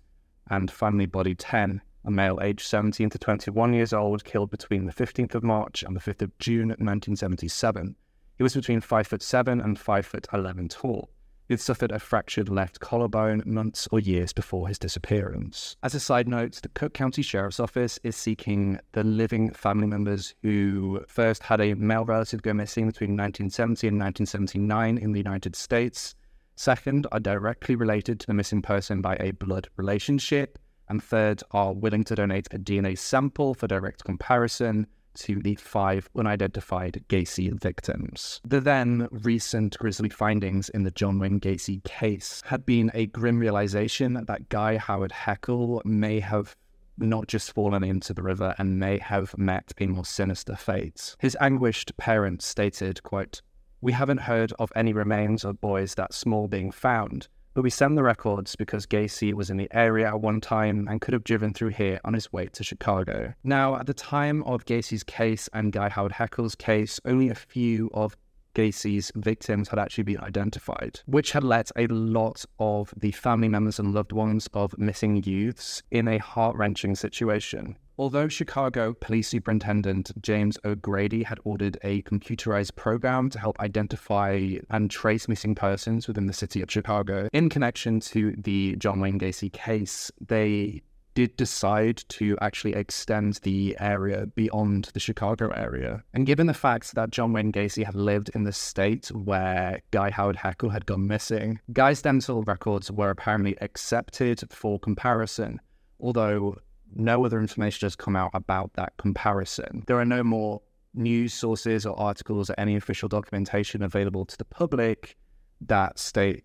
[0.50, 4.92] And finally, body 10, a male aged 17 to 21 years old, killed between the
[4.92, 7.94] 15th of March and the 5th of June 1977.
[8.36, 11.10] He was between 5 foot 7 and 5 foot 11 tall.
[11.48, 15.76] He had suffered a fractured left collarbone months or years before his disappearance.
[15.82, 20.34] As a side note, the Cook County Sheriff's Office is seeking the living family members
[20.42, 25.56] who first had a male relative go missing between 1970 and 1979 in the United
[25.56, 26.14] States,
[26.58, 30.58] Second, are directly related to the missing person by a blood relationship.
[30.88, 36.10] And third, are willing to donate a DNA sample for direct comparison to the five
[36.16, 38.40] unidentified Gacy victims.
[38.44, 43.38] The then recent grisly findings in the John Wayne Gacy case had been a grim
[43.38, 46.56] realization that Guy Howard Heckle may have
[46.96, 51.14] not just fallen into the river and may have met a more sinister fate.
[51.20, 53.42] His anguished parents stated, quote,
[53.80, 57.96] we haven't heard of any remains of boys that small being found, but we send
[57.96, 61.52] the records because Gacy was in the area at one time and could have driven
[61.52, 63.34] through here on his way to Chicago.
[63.44, 67.90] Now, at the time of Gacy's case and Guy Howard Heckle's case, only a few
[67.94, 68.16] of
[68.58, 73.78] Gacy's victims had actually been identified, which had left a lot of the family members
[73.78, 77.76] and loved ones of missing youths in a heart wrenching situation.
[78.00, 84.90] Although Chicago Police Superintendent James O'Grady had ordered a computerized program to help identify and
[84.90, 89.52] trace missing persons within the city of Chicago in connection to the John Wayne Gacy
[89.52, 90.82] case, they
[91.18, 96.00] did decide to actually extend the area beyond the Chicago area.
[96.14, 100.10] And given the fact that John Wayne Gacy had lived in the state where Guy
[100.10, 105.60] Howard Heckle had gone missing, Guy's dental records were apparently accepted for comparison,
[105.98, 106.56] although
[106.94, 109.82] no other information has come out about that comparison.
[109.88, 110.62] There are no more
[110.94, 115.16] news sources or articles or any official documentation available to the public
[115.62, 116.44] that state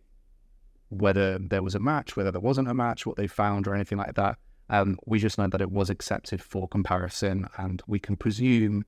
[0.90, 4.00] whether there was a match, whether there wasn't a match, what they found, or anything
[4.00, 4.40] like that.
[4.70, 8.86] Um, we just know that it was accepted for comparison, and we can presume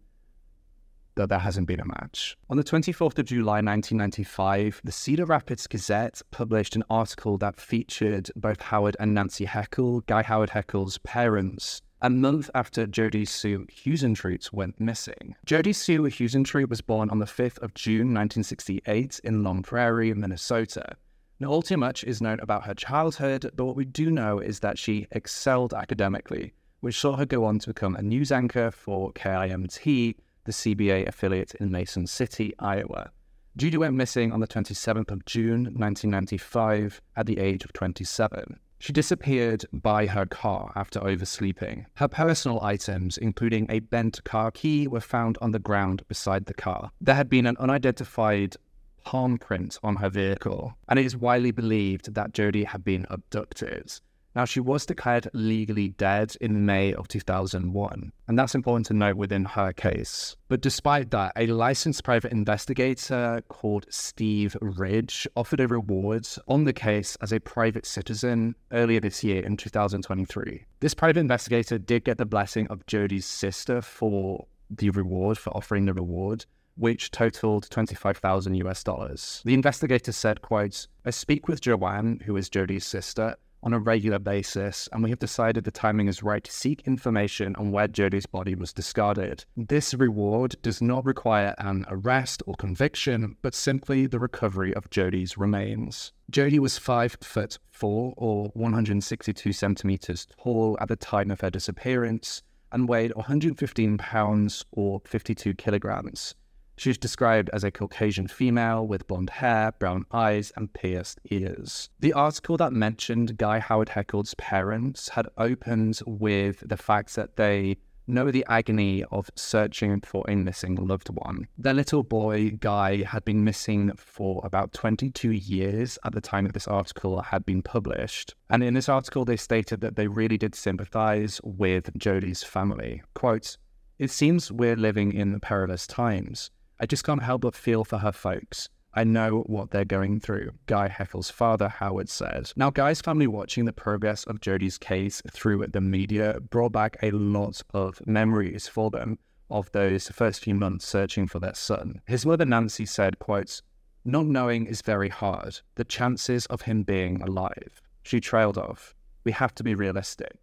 [1.16, 2.38] that there hasn't been a match.
[2.50, 8.30] On the 24th of July 1995, the Cedar Rapids Gazette published an article that featured
[8.36, 14.52] both Howard and Nancy Heckle, Guy Howard Heckle's parents, a month after Jody Sue Huisentruit
[14.52, 15.36] went missing.
[15.46, 20.98] Jody Sue Huisentruit was born on the 5th of June 1968 in Long Prairie, Minnesota.
[21.38, 24.62] Now, all too much is known about her childhood, but what we do know is
[24.62, 29.12] that she excelled academically, which saw her go on to become a news anchor for
[29.12, 30.16] KIMT,
[30.46, 33.12] the CBS affiliate in Mason City, Iowa.
[33.58, 38.60] Judy went missing on the 27th of June 1995 at the age of 27.
[38.80, 41.86] She disappeared by her car after oversleeping.
[41.96, 46.54] Her personal items, including a bent car key, were found on the ground beside the
[46.54, 46.92] car.
[47.02, 48.58] There had been an unidentified
[49.06, 53.94] palm print on her vehicle, and it is widely believed that Jody had been abducted.
[54.36, 59.16] Now, she was declared legally dead in May of 2001, and that's important to note
[59.16, 60.36] within her case.
[60.50, 66.74] But despite that, a licensed private investigator called Steve Ridge offered a reward on the
[66.74, 70.66] case as a private citizen earlier this year in 2023.
[70.82, 75.86] This private investigator did get the blessing of Jody's sister for the reward, for offering
[75.86, 76.46] the reward,
[76.76, 79.42] which totaled 25,000 US dollars.
[79.46, 84.20] The investigator said, quote, I speak with Joanne, who is Jody's sister, on a regular
[84.20, 88.28] basis, and we have decided the timing is right to seek information on where Jody's
[88.28, 89.44] body was discarded.
[89.58, 95.36] This reward does not require an arrest or conviction, but simply the recovery of Jody's
[95.36, 96.12] remains.
[96.30, 102.44] Jody was 5 foot 4 or 162 centimeters tall at the time of her disappearance
[102.72, 106.36] and weighed 115 pounds or 52 kilograms.
[106.78, 111.90] She's described as a Caucasian female with blonde hair, brown eyes, and pierced ears.
[112.00, 117.78] The article that mentioned Guy Howard Heckle's parents had opened with the fact that they
[118.08, 121.48] know the agony of searching for a missing loved one.
[121.58, 126.54] Their little boy, Guy, had been missing for about 22 years at the time that
[126.54, 128.36] this article had been published.
[128.50, 133.02] And in this article, they stated that they really did sympathize with Jody's family.
[133.14, 133.58] Quote,
[133.98, 136.52] It seems we're living in perilous times.
[136.80, 138.70] I just can't help but feel for her folks.
[138.94, 142.52] I know what they're going through, Guy Heckle's father, Howard, said.
[142.56, 147.12] Now, Guy's family watching the progress of Jody's case through the media brought back a
[147.12, 149.20] lot of memories for them
[149.50, 152.02] of those first few months searching for their son.
[152.08, 153.62] His mother, Nancy, said, quote,
[154.04, 155.60] Not knowing is very hard.
[155.76, 157.82] The chances of him being alive.
[158.04, 158.96] She trailed off.
[159.24, 160.38] We have to be realistic.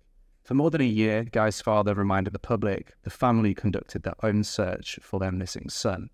[0.44, 4.44] For more than a year, Guy's father reminded the public the family conducted their own
[4.44, 6.10] search for their missing son.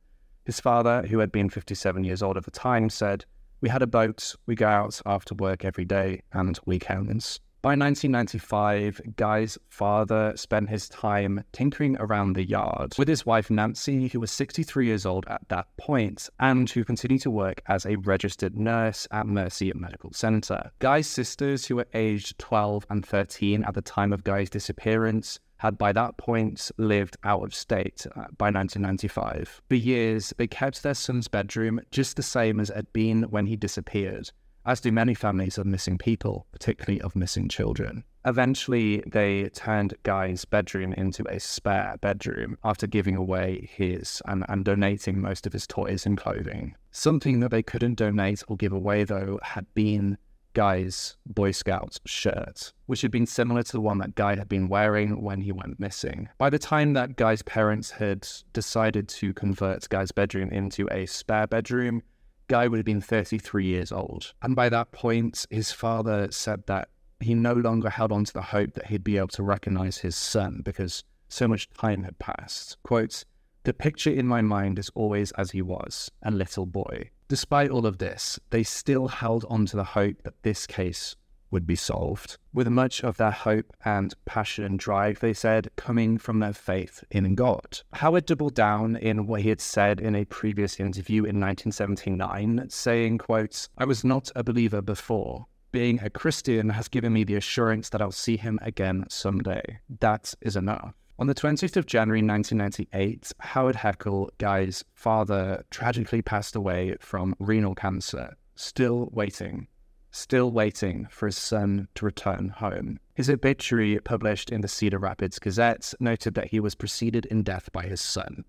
[0.48, 3.26] His father, who had been 57 years old at the time, said,
[3.60, 7.38] We had a boat, we go out after work every day and weekends.
[7.60, 14.08] By 1995, Guy's father spent his time tinkering around the yard with his wife Nancy,
[14.08, 17.96] who was 63 years old at that point, and who continued to work as a
[17.96, 20.70] registered nurse at Mercy Medical Center.
[20.78, 25.76] Guy's sisters, who were aged 12 and 13 at the time of Guy's disappearance, had
[25.76, 29.60] by that point lived out of state uh, by 1995.
[29.68, 33.46] For years, they kept their son's bedroom just the same as it had been when
[33.46, 34.30] he disappeared,
[34.64, 38.04] as do many families of missing people, particularly of missing children.
[38.24, 44.64] Eventually, they turned Guy's bedroom into a spare bedroom after giving away his and, and
[44.64, 46.74] donating most of his toys and clothing.
[46.90, 50.18] Something that they couldn't donate or give away, though, had been
[50.58, 54.68] Guy's Boy Scouts shirt, which had been similar to the one that Guy had been
[54.68, 56.30] wearing when he went missing.
[56.36, 61.46] By the time that Guy's parents had decided to convert Guy's bedroom into a spare
[61.46, 62.02] bedroom,
[62.48, 64.32] Guy would have been 33 years old.
[64.42, 66.88] And by that point, his father said that
[67.20, 70.16] he no longer held on to the hope that he'd be able to recognize his
[70.16, 72.78] son because so much time had passed.
[72.82, 73.24] Quote,
[73.62, 77.10] the picture in my mind is always as he was, a little boy.
[77.28, 81.14] Despite all of this, they still held on to the hope that this case
[81.50, 82.38] would be solved.
[82.54, 87.04] With much of their hope and passion and drive, they said, coming from their faith
[87.10, 87.80] in God.
[87.92, 93.18] Howard doubled down in what he had said in a previous interview in 1979, saying,
[93.18, 97.90] quote, I was not a believer before, being a Christian has given me the assurance
[97.90, 99.80] that I'll see him again someday.
[100.00, 100.94] That is enough.
[101.20, 107.74] On the 20th of January 1998, Howard Heckle, Guy's father, tragically passed away from renal
[107.74, 109.66] cancer, still waiting,
[110.12, 113.00] still waiting for his son to return home.
[113.14, 117.68] His obituary, published in the Cedar Rapids Gazette, noted that he was preceded in death
[117.72, 118.44] by his son.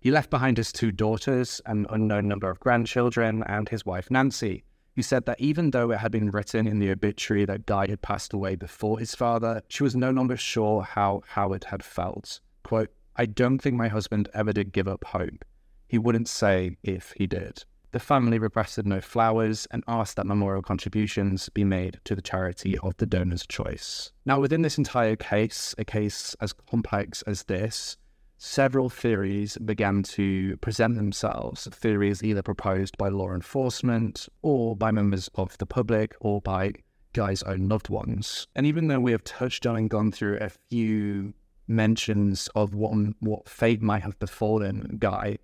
[0.00, 4.64] He left behind his two daughters, an unknown number of grandchildren, and his wife Nancy,
[4.96, 8.02] who said that even though it had been written in the obituary that Guy had
[8.02, 12.40] passed away before his father, she was no longer sure how Howard had felt.
[12.62, 15.44] Quote, I don't think my husband ever did give up hope.
[15.88, 17.64] He wouldn't say if he did.
[17.92, 22.76] The family requested no flowers and asked that memorial contributions be made to the charity
[22.78, 24.10] of the donor's choice.
[24.26, 27.96] Now, within this entire case, a case as complex as this,
[28.44, 31.66] several theories began to present themselves.
[31.72, 36.72] Theories either proposed by law enforcement or by members of the public or by
[37.14, 38.46] Guy's own loved ones.
[38.54, 41.32] And even though we have touched on and gone through a few
[41.66, 45.38] mentions of what, what fate might have befallen Guy,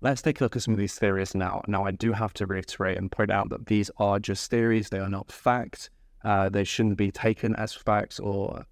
[0.00, 1.60] let's take a look at some of these theories now.
[1.66, 5.00] Now, I do have to reiterate and point out that these are just theories, they
[5.00, 5.90] are not fact.
[6.22, 8.64] Uh, they shouldn't be taken as facts or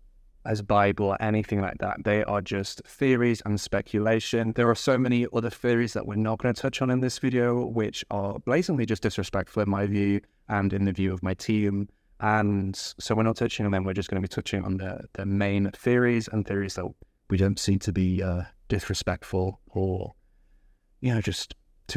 [0.44, 2.04] as Bible or anything like that.
[2.04, 4.52] They are just theories and speculation.
[4.54, 7.18] There are so many other theories that we're not going to touch on in this
[7.18, 11.34] video, which are blatantly just disrespectful in my view and in the view of my
[11.34, 11.88] team.
[12.20, 13.84] And so we're not touching on them.
[13.84, 16.86] We're just going to be touching on the, the main theories and theories that
[17.30, 20.12] we don't seem to be uh, disrespectful or,
[21.00, 21.54] you know, just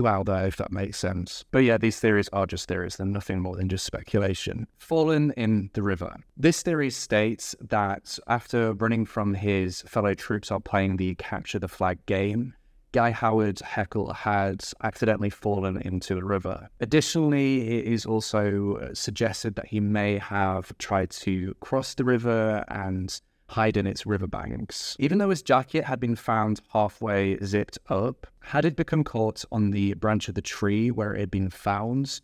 [0.07, 1.45] out there, if that makes sense.
[1.51, 2.97] But yeah, these theories are just theories.
[2.97, 4.67] They're nothing more than just speculation.
[4.77, 6.17] Fallen in the river.
[6.37, 11.67] This theory states that after running from his fellow troops while playing the capture the
[11.67, 12.53] flag game,
[12.95, 16.69] Guy Howard Heckle had accidentally fallen into the river.
[16.79, 22.63] Additionally, it is also uh, suggested that he may have tried to cross the river
[22.69, 23.19] and
[23.49, 24.95] hide in its riverbanks.
[24.99, 29.71] Even though his jacket had been found halfway zipped up, had it become caught on
[29.71, 32.21] the branch of the tree where it had been found,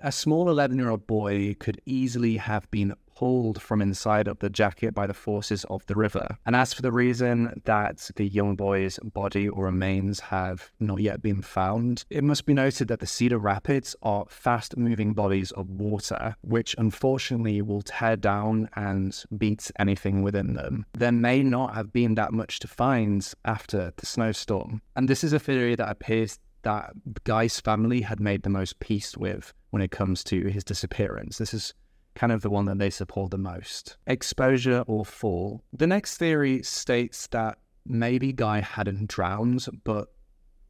[0.00, 4.48] a small 11 year old boy could easily have been pulled from inside of the
[4.48, 6.38] jacket by the forces of the river.
[6.46, 11.20] And as for the reason that the young boy's body or remains have not yet
[11.20, 15.68] been found, it must be noted that the Cedar Rapids are fast moving bodies of
[15.68, 20.86] water, which unfortunately will tear down and beat anything within them.
[20.96, 24.80] There may not have been that much to find after the snowstorm.
[24.94, 26.92] And this is a theory that appears that
[27.24, 31.38] Guy's family had made the most peace with when it comes to his disappearance.
[31.38, 31.74] This is
[32.18, 33.96] kind of the one that they support the most.
[34.06, 35.62] Exposure or fall.
[35.72, 40.08] The next theory states that maybe Guy hadn't drowned, but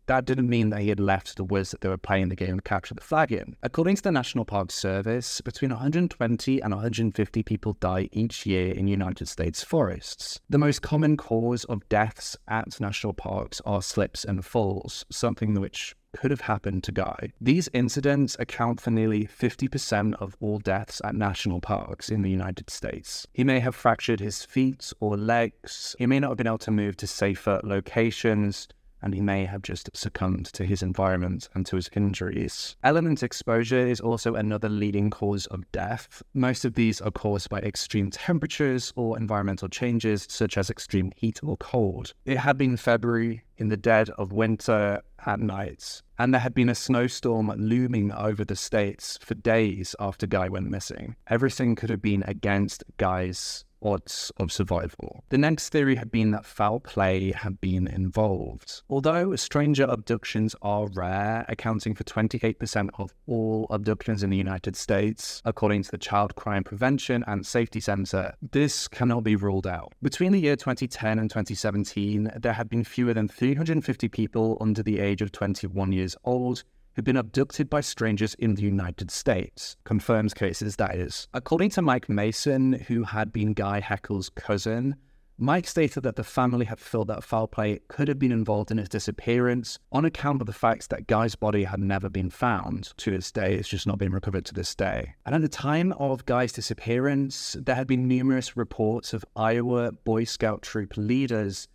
[0.08, 2.56] that didn't mean that he had left the woods that they were playing the game
[2.56, 3.56] to capture the flag in.
[3.62, 8.86] According to the National Park Service, between 120 and 150 people die each year in
[8.86, 10.40] United States forests.
[10.50, 15.94] The most common cause of deaths at national parks are slips and falls, something which
[16.16, 17.32] could have happened to Guy.
[17.40, 22.70] These incidents account for nearly 50% of all deaths at national parks in the United
[22.70, 23.26] States.
[23.32, 26.70] He may have fractured his feet or legs, he may not have been able to
[26.70, 28.68] move to safer locations,
[29.02, 32.76] and he may have just succumbed to his environment and to his injuries.
[32.82, 36.22] Element exposure is also another leading cause of death.
[36.34, 41.40] Most of these are caused by extreme temperatures or environmental changes, such as extreme heat
[41.42, 42.14] or cold.
[42.24, 46.68] It had been February in the dead of winter at night, and there had been
[46.68, 51.16] a snowstorm looming over the states for days after Guy went missing.
[51.26, 55.24] Everything could have been against Guy's odds of survival.
[55.28, 58.82] The next theory had been that foul play had been involved.
[58.88, 65.42] Although stranger abductions are rare, accounting for 28% of all abductions in the United States,
[65.44, 69.92] according to the Child Crime Prevention and Safety Center, this cannot be ruled out.
[70.02, 75.00] Between the year 2010 and 2017, there had been fewer than 350 people under the
[75.00, 76.64] age of 21 years old
[76.98, 79.76] who'd been abducted by strangers in the United States.
[79.84, 81.28] Confirms cases, that is.
[81.32, 84.96] According to Mike Mason, who had been Guy Heckle's cousin,
[85.38, 88.78] Mike stated that the family had felt that foul play could have been involved in
[88.78, 92.92] his disappearance on account of the fact that Guy's body had never been found.
[92.96, 95.14] To this day, it's just not been recovered to this day.
[95.24, 100.24] And at the time of Guy's disappearance, there had been numerous reports of Iowa Boy
[100.24, 101.68] Scout troop leaders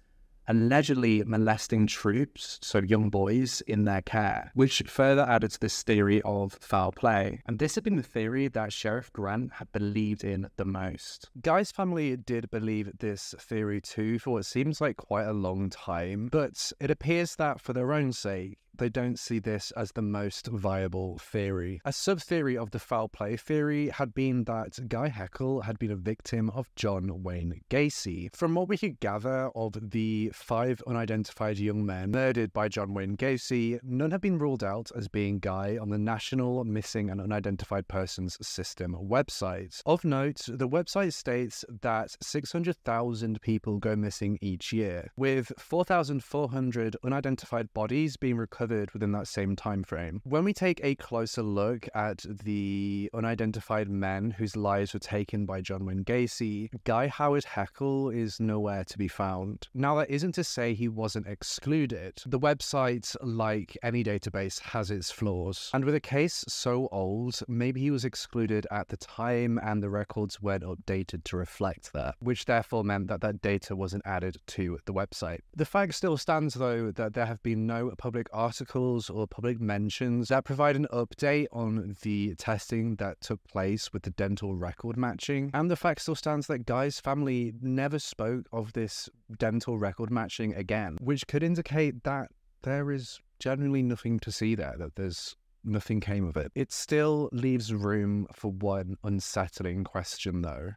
[0.48, 6.22] allegedly molesting troops, so young boys, in their care, which further added to this theory
[6.24, 7.42] of foul play.
[7.46, 11.30] And this had been the theory that Sheriff Grant had believed in the most.
[11.42, 16.30] Guy's family did believe this theory too for what seems like quite a long time,
[16.32, 20.48] but it appears that for their own sake, they don't see this as the most
[20.48, 21.82] viable theory.
[21.86, 25.92] A sub theory of the foul play theory had been that Guy Heckle had been
[25.92, 28.36] a victim of John Wayne Gacy.
[28.36, 33.16] From what we could gather of the five unidentified young men murdered by John Wayne
[33.16, 37.88] Gacy, none have been ruled out as being Guy on the National Missing and Unidentified
[37.88, 39.82] Persons System website.
[39.86, 47.74] Of note, the website states that 600,000 people go missing each year, with 4,400 unidentified
[47.74, 50.22] bodies being recovered within that same time frame.
[50.24, 55.62] When we take a closer look at the unidentified men whose lives were taken by
[55.62, 59.68] John Wayne Gacy, Guy Howard Heckle is nowhere to be found.
[59.74, 62.22] Now, that isn't to say he wasn't excluded.
[62.26, 65.70] The website, like any database, has its flaws.
[65.74, 69.90] And with a case so old, maybe he was excluded at the time and the
[69.90, 74.80] records weren't updated to reflect that, which therefore meant that that data wasn't added to
[74.86, 75.40] the website.
[75.56, 78.53] The fact still stands, though, that there have been no public articles
[79.10, 84.12] or public mentions that provide an update on the testing that took place with the
[84.12, 85.52] dental record matching.
[85.54, 90.54] And the fact still stands that Guy's family never spoke of this dental record matching
[90.56, 92.30] again, which could indicate that
[92.64, 96.52] there is generally nothing to see there, that there's nothing came of it.
[96.56, 100.72] It still leaves room for one unsettling question, though.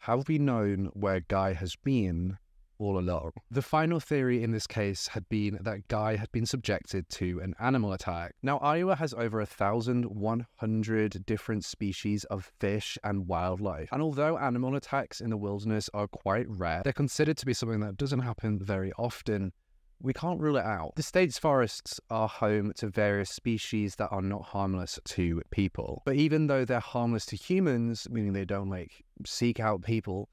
[0.00, 2.38] Have we known where Guy has been
[2.78, 3.32] all along?
[3.50, 7.54] The final theory in this case had been that Guy had been subjected to an
[7.58, 8.34] animal attack.
[8.42, 13.88] Now, Iowa has over 1,100 different species of fish and wildlife.
[13.92, 17.80] And although animal attacks in the wilderness are quite rare, they're considered to be something
[17.80, 19.52] that doesn't happen very often
[20.00, 20.92] we can't rule it out.
[20.96, 26.02] The state's forests are home to various species that are not harmless to people.
[26.04, 30.28] But even though they're harmless to humans, meaning they don't like seek out people,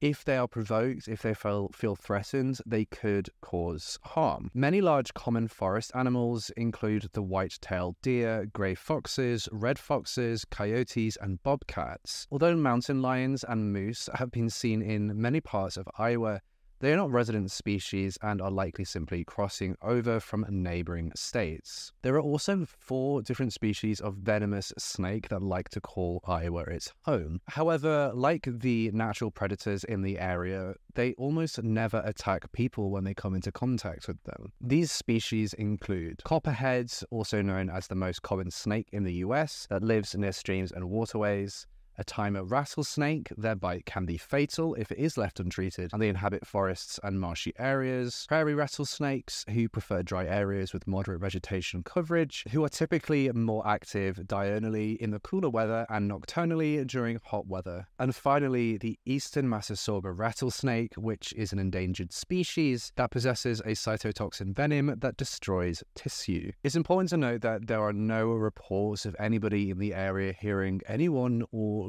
[0.00, 4.50] if they are provoked, if they feel, feel threatened, they could cause harm.
[4.54, 11.42] Many large common forest animals include the white-tailed deer, grey foxes, red foxes, coyotes, and
[11.42, 12.26] bobcats.
[12.30, 16.40] Although mountain lions and moose have been seen in many parts of Iowa,
[16.80, 21.92] they are not resident species and are likely simply crossing over from neighboring states.
[22.02, 26.92] There are also four different species of venomous snake that like to call Iowa its
[27.04, 27.40] home.
[27.48, 33.14] However, like the natural predators in the area, they almost never attack people when they
[33.14, 34.52] come into contact with them.
[34.60, 39.82] These species include copperheads, also known as the most common snake in the US, that
[39.82, 41.66] lives near streams and waterways
[41.98, 43.32] a Timber rattlesnake.
[43.36, 47.20] Their bite can be fatal if it is left untreated, and they inhabit forests and
[47.20, 48.26] marshy areas.
[48.28, 54.16] Prairie rattlesnakes, who prefer dry areas with moderate vegetation coverage, who are typically more active
[54.26, 57.86] diurnally in the cooler weather and nocturnally during hot weather.
[57.98, 64.54] And finally, the eastern Massasauga rattlesnake, which is an endangered species that possesses a cytotoxin
[64.54, 66.52] venom that destroys tissue.
[66.62, 70.80] It's important to note that there are no reports of anybody in the area hearing
[70.86, 71.85] anyone or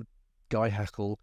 [0.49, 1.19] Guy Heckle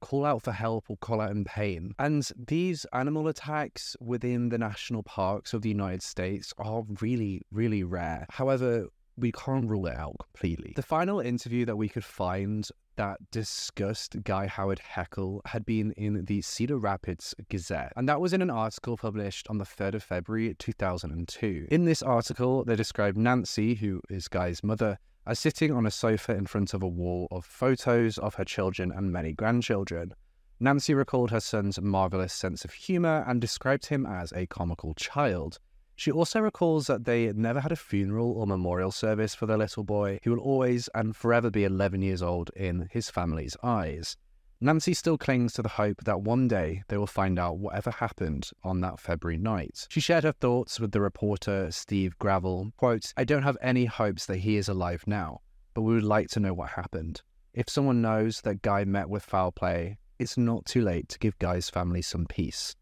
[0.00, 1.94] call out for help or call out in pain.
[1.98, 7.84] And these animal attacks within the national parks of the United States are really, really
[7.84, 8.26] rare.
[8.30, 10.72] However, we can't rule it out completely.
[10.74, 12.66] The final interview that we could find
[12.96, 18.32] that discussed Guy Howard Heckle had been in the Cedar Rapids Gazette, and that was
[18.32, 21.68] in an article published on the 3rd of February 2002.
[21.70, 26.34] In this article, they described Nancy, who is Guy's mother, as sitting on a sofa
[26.34, 30.14] in front of a wall of photos of her children and many grandchildren.
[30.58, 35.58] Nancy recalled her son's marvelous sense of humour and described him as a comical child.
[35.96, 39.84] She also recalls that they never had a funeral or memorial service for their little
[39.84, 44.16] boy, who will always and forever be 11 years old in his family's eyes.
[44.62, 48.50] Nancy still clings to the hope that one day they will find out whatever happened
[48.62, 49.86] on that February night.
[49.88, 52.70] She shared her thoughts with the reporter Steve Gravelle.
[52.76, 55.40] Quote, I don't have any hopes that he is alive now,
[55.72, 57.22] but we would like to know what happened.
[57.54, 61.38] If someone knows that Guy met with foul play, it's not too late to give
[61.38, 62.76] Guy's family some peace.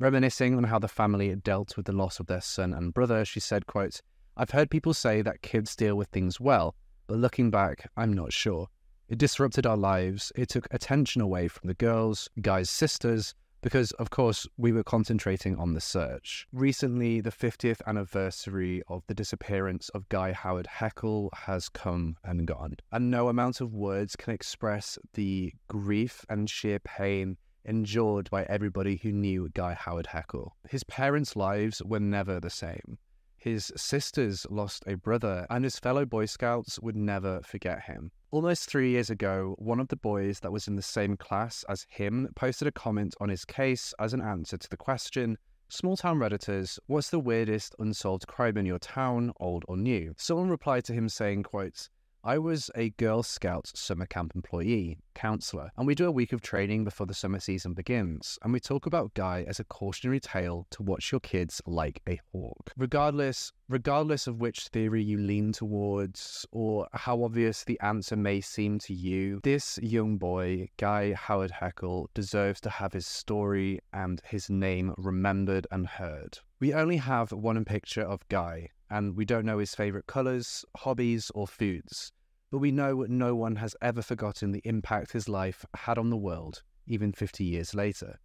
[0.00, 3.38] Reminiscing on how the family dealt with the loss of their son and brother, she
[3.38, 4.02] said, quote,
[4.36, 6.74] I've heard people say that kids deal with things well,
[7.06, 8.66] but looking back, I'm not sure.
[9.10, 10.30] It disrupted our lives.
[10.36, 15.56] It took attention away from the girls, Guy's sisters, because, of course, we were concentrating
[15.56, 16.46] on the search.
[16.52, 22.76] Recently, the 50th anniversary of the disappearance of Guy Howard Heckle has come and gone,
[22.92, 29.00] and no amount of words can express the grief and sheer pain endured by everybody
[29.02, 30.56] who knew Guy Howard Heckle.
[30.68, 32.98] His parents' lives were never the same.
[33.40, 38.12] His sisters lost a brother, and his fellow Boy Scouts would never forget him.
[38.30, 41.86] Almost three years ago, one of the boys that was in the same class as
[41.88, 45.38] him posted a comment on his case as an answer to the question
[45.72, 50.12] Small town Redditors, what's the weirdest unsolved crime in your town, old or new?
[50.18, 51.88] Someone replied to him saying, quote,
[52.22, 56.42] I was a Girl Scouts summer camp employee, counselor, and we do a week of
[56.42, 58.38] training before the summer season begins.
[58.42, 62.20] And we talk about Guy as a cautionary tale to watch your kids like a
[62.30, 62.72] hawk.
[62.76, 68.78] Regardless, regardless of which theory you lean towards or how obvious the answer may seem
[68.80, 74.50] to you, this young boy, Guy Howard Heckle, deserves to have his story and his
[74.50, 76.40] name remembered and heard.
[76.60, 81.30] We only have one picture of Guy, and we don't know his favourite colours, hobbies,
[81.34, 82.12] or foods.
[82.50, 86.18] But we know no one has ever forgotten the impact his life had on the
[86.18, 88.20] world, even 50 years later.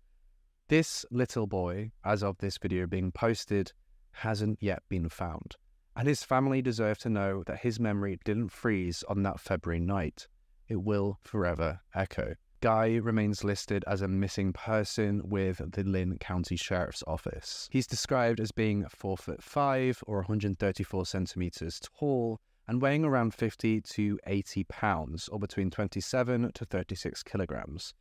[0.68, 3.72] This little boy, as of this video being posted,
[4.12, 5.56] hasn't yet been found.
[5.96, 10.28] And his family deserve to know that his memory didn't freeze on that February night.
[10.68, 12.36] It will forever echo.
[12.66, 17.70] Guy remains listed as a missing person with the Linn County Sheriff's Office.
[17.72, 23.82] He's described as being 4 foot 5 or 134 centimeters tall and weighing around 50
[23.82, 27.94] to 80 pounds or between 27 to 36 kilograms.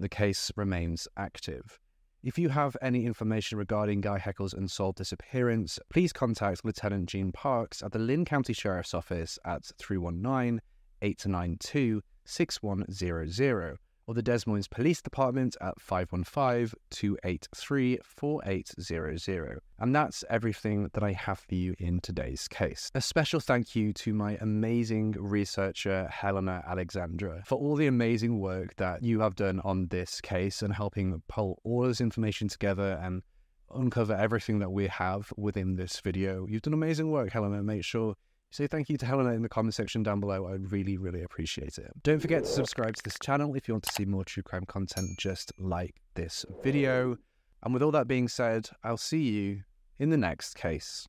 [0.00, 1.78] The case remains active.
[2.20, 7.84] If you have any information regarding Guy Heckle's unsolved disappearance, please contact Lieutenant Gene Parks
[7.84, 10.60] at the Linn County Sheriff's Office at 319
[11.02, 13.78] 892 6100
[14.08, 19.60] or the Des Moines Police Department at 515 283 4800.
[19.78, 22.90] And that's everything that I have for you in today's case.
[22.94, 28.74] A special thank you to my amazing researcher, Helena Alexandra, for all the amazing work
[28.76, 33.22] that you have done on this case and helping pull all this information together and
[33.74, 36.46] uncover everything that we have within this video.
[36.48, 37.62] You've done amazing work, Helena.
[37.62, 38.14] Make sure
[38.50, 40.46] Say thank you to Helena in the comment section down below.
[40.46, 41.92] I'd really, really appreciate it.
[42.02, 44.64] Don't forget to subscribe to this channel if you want to see more true crime
[44.64, 47.18] content just like this video.
[47.62, 49.62] And with all that being said, I'll see you
[49.98, 51.06] in the next case.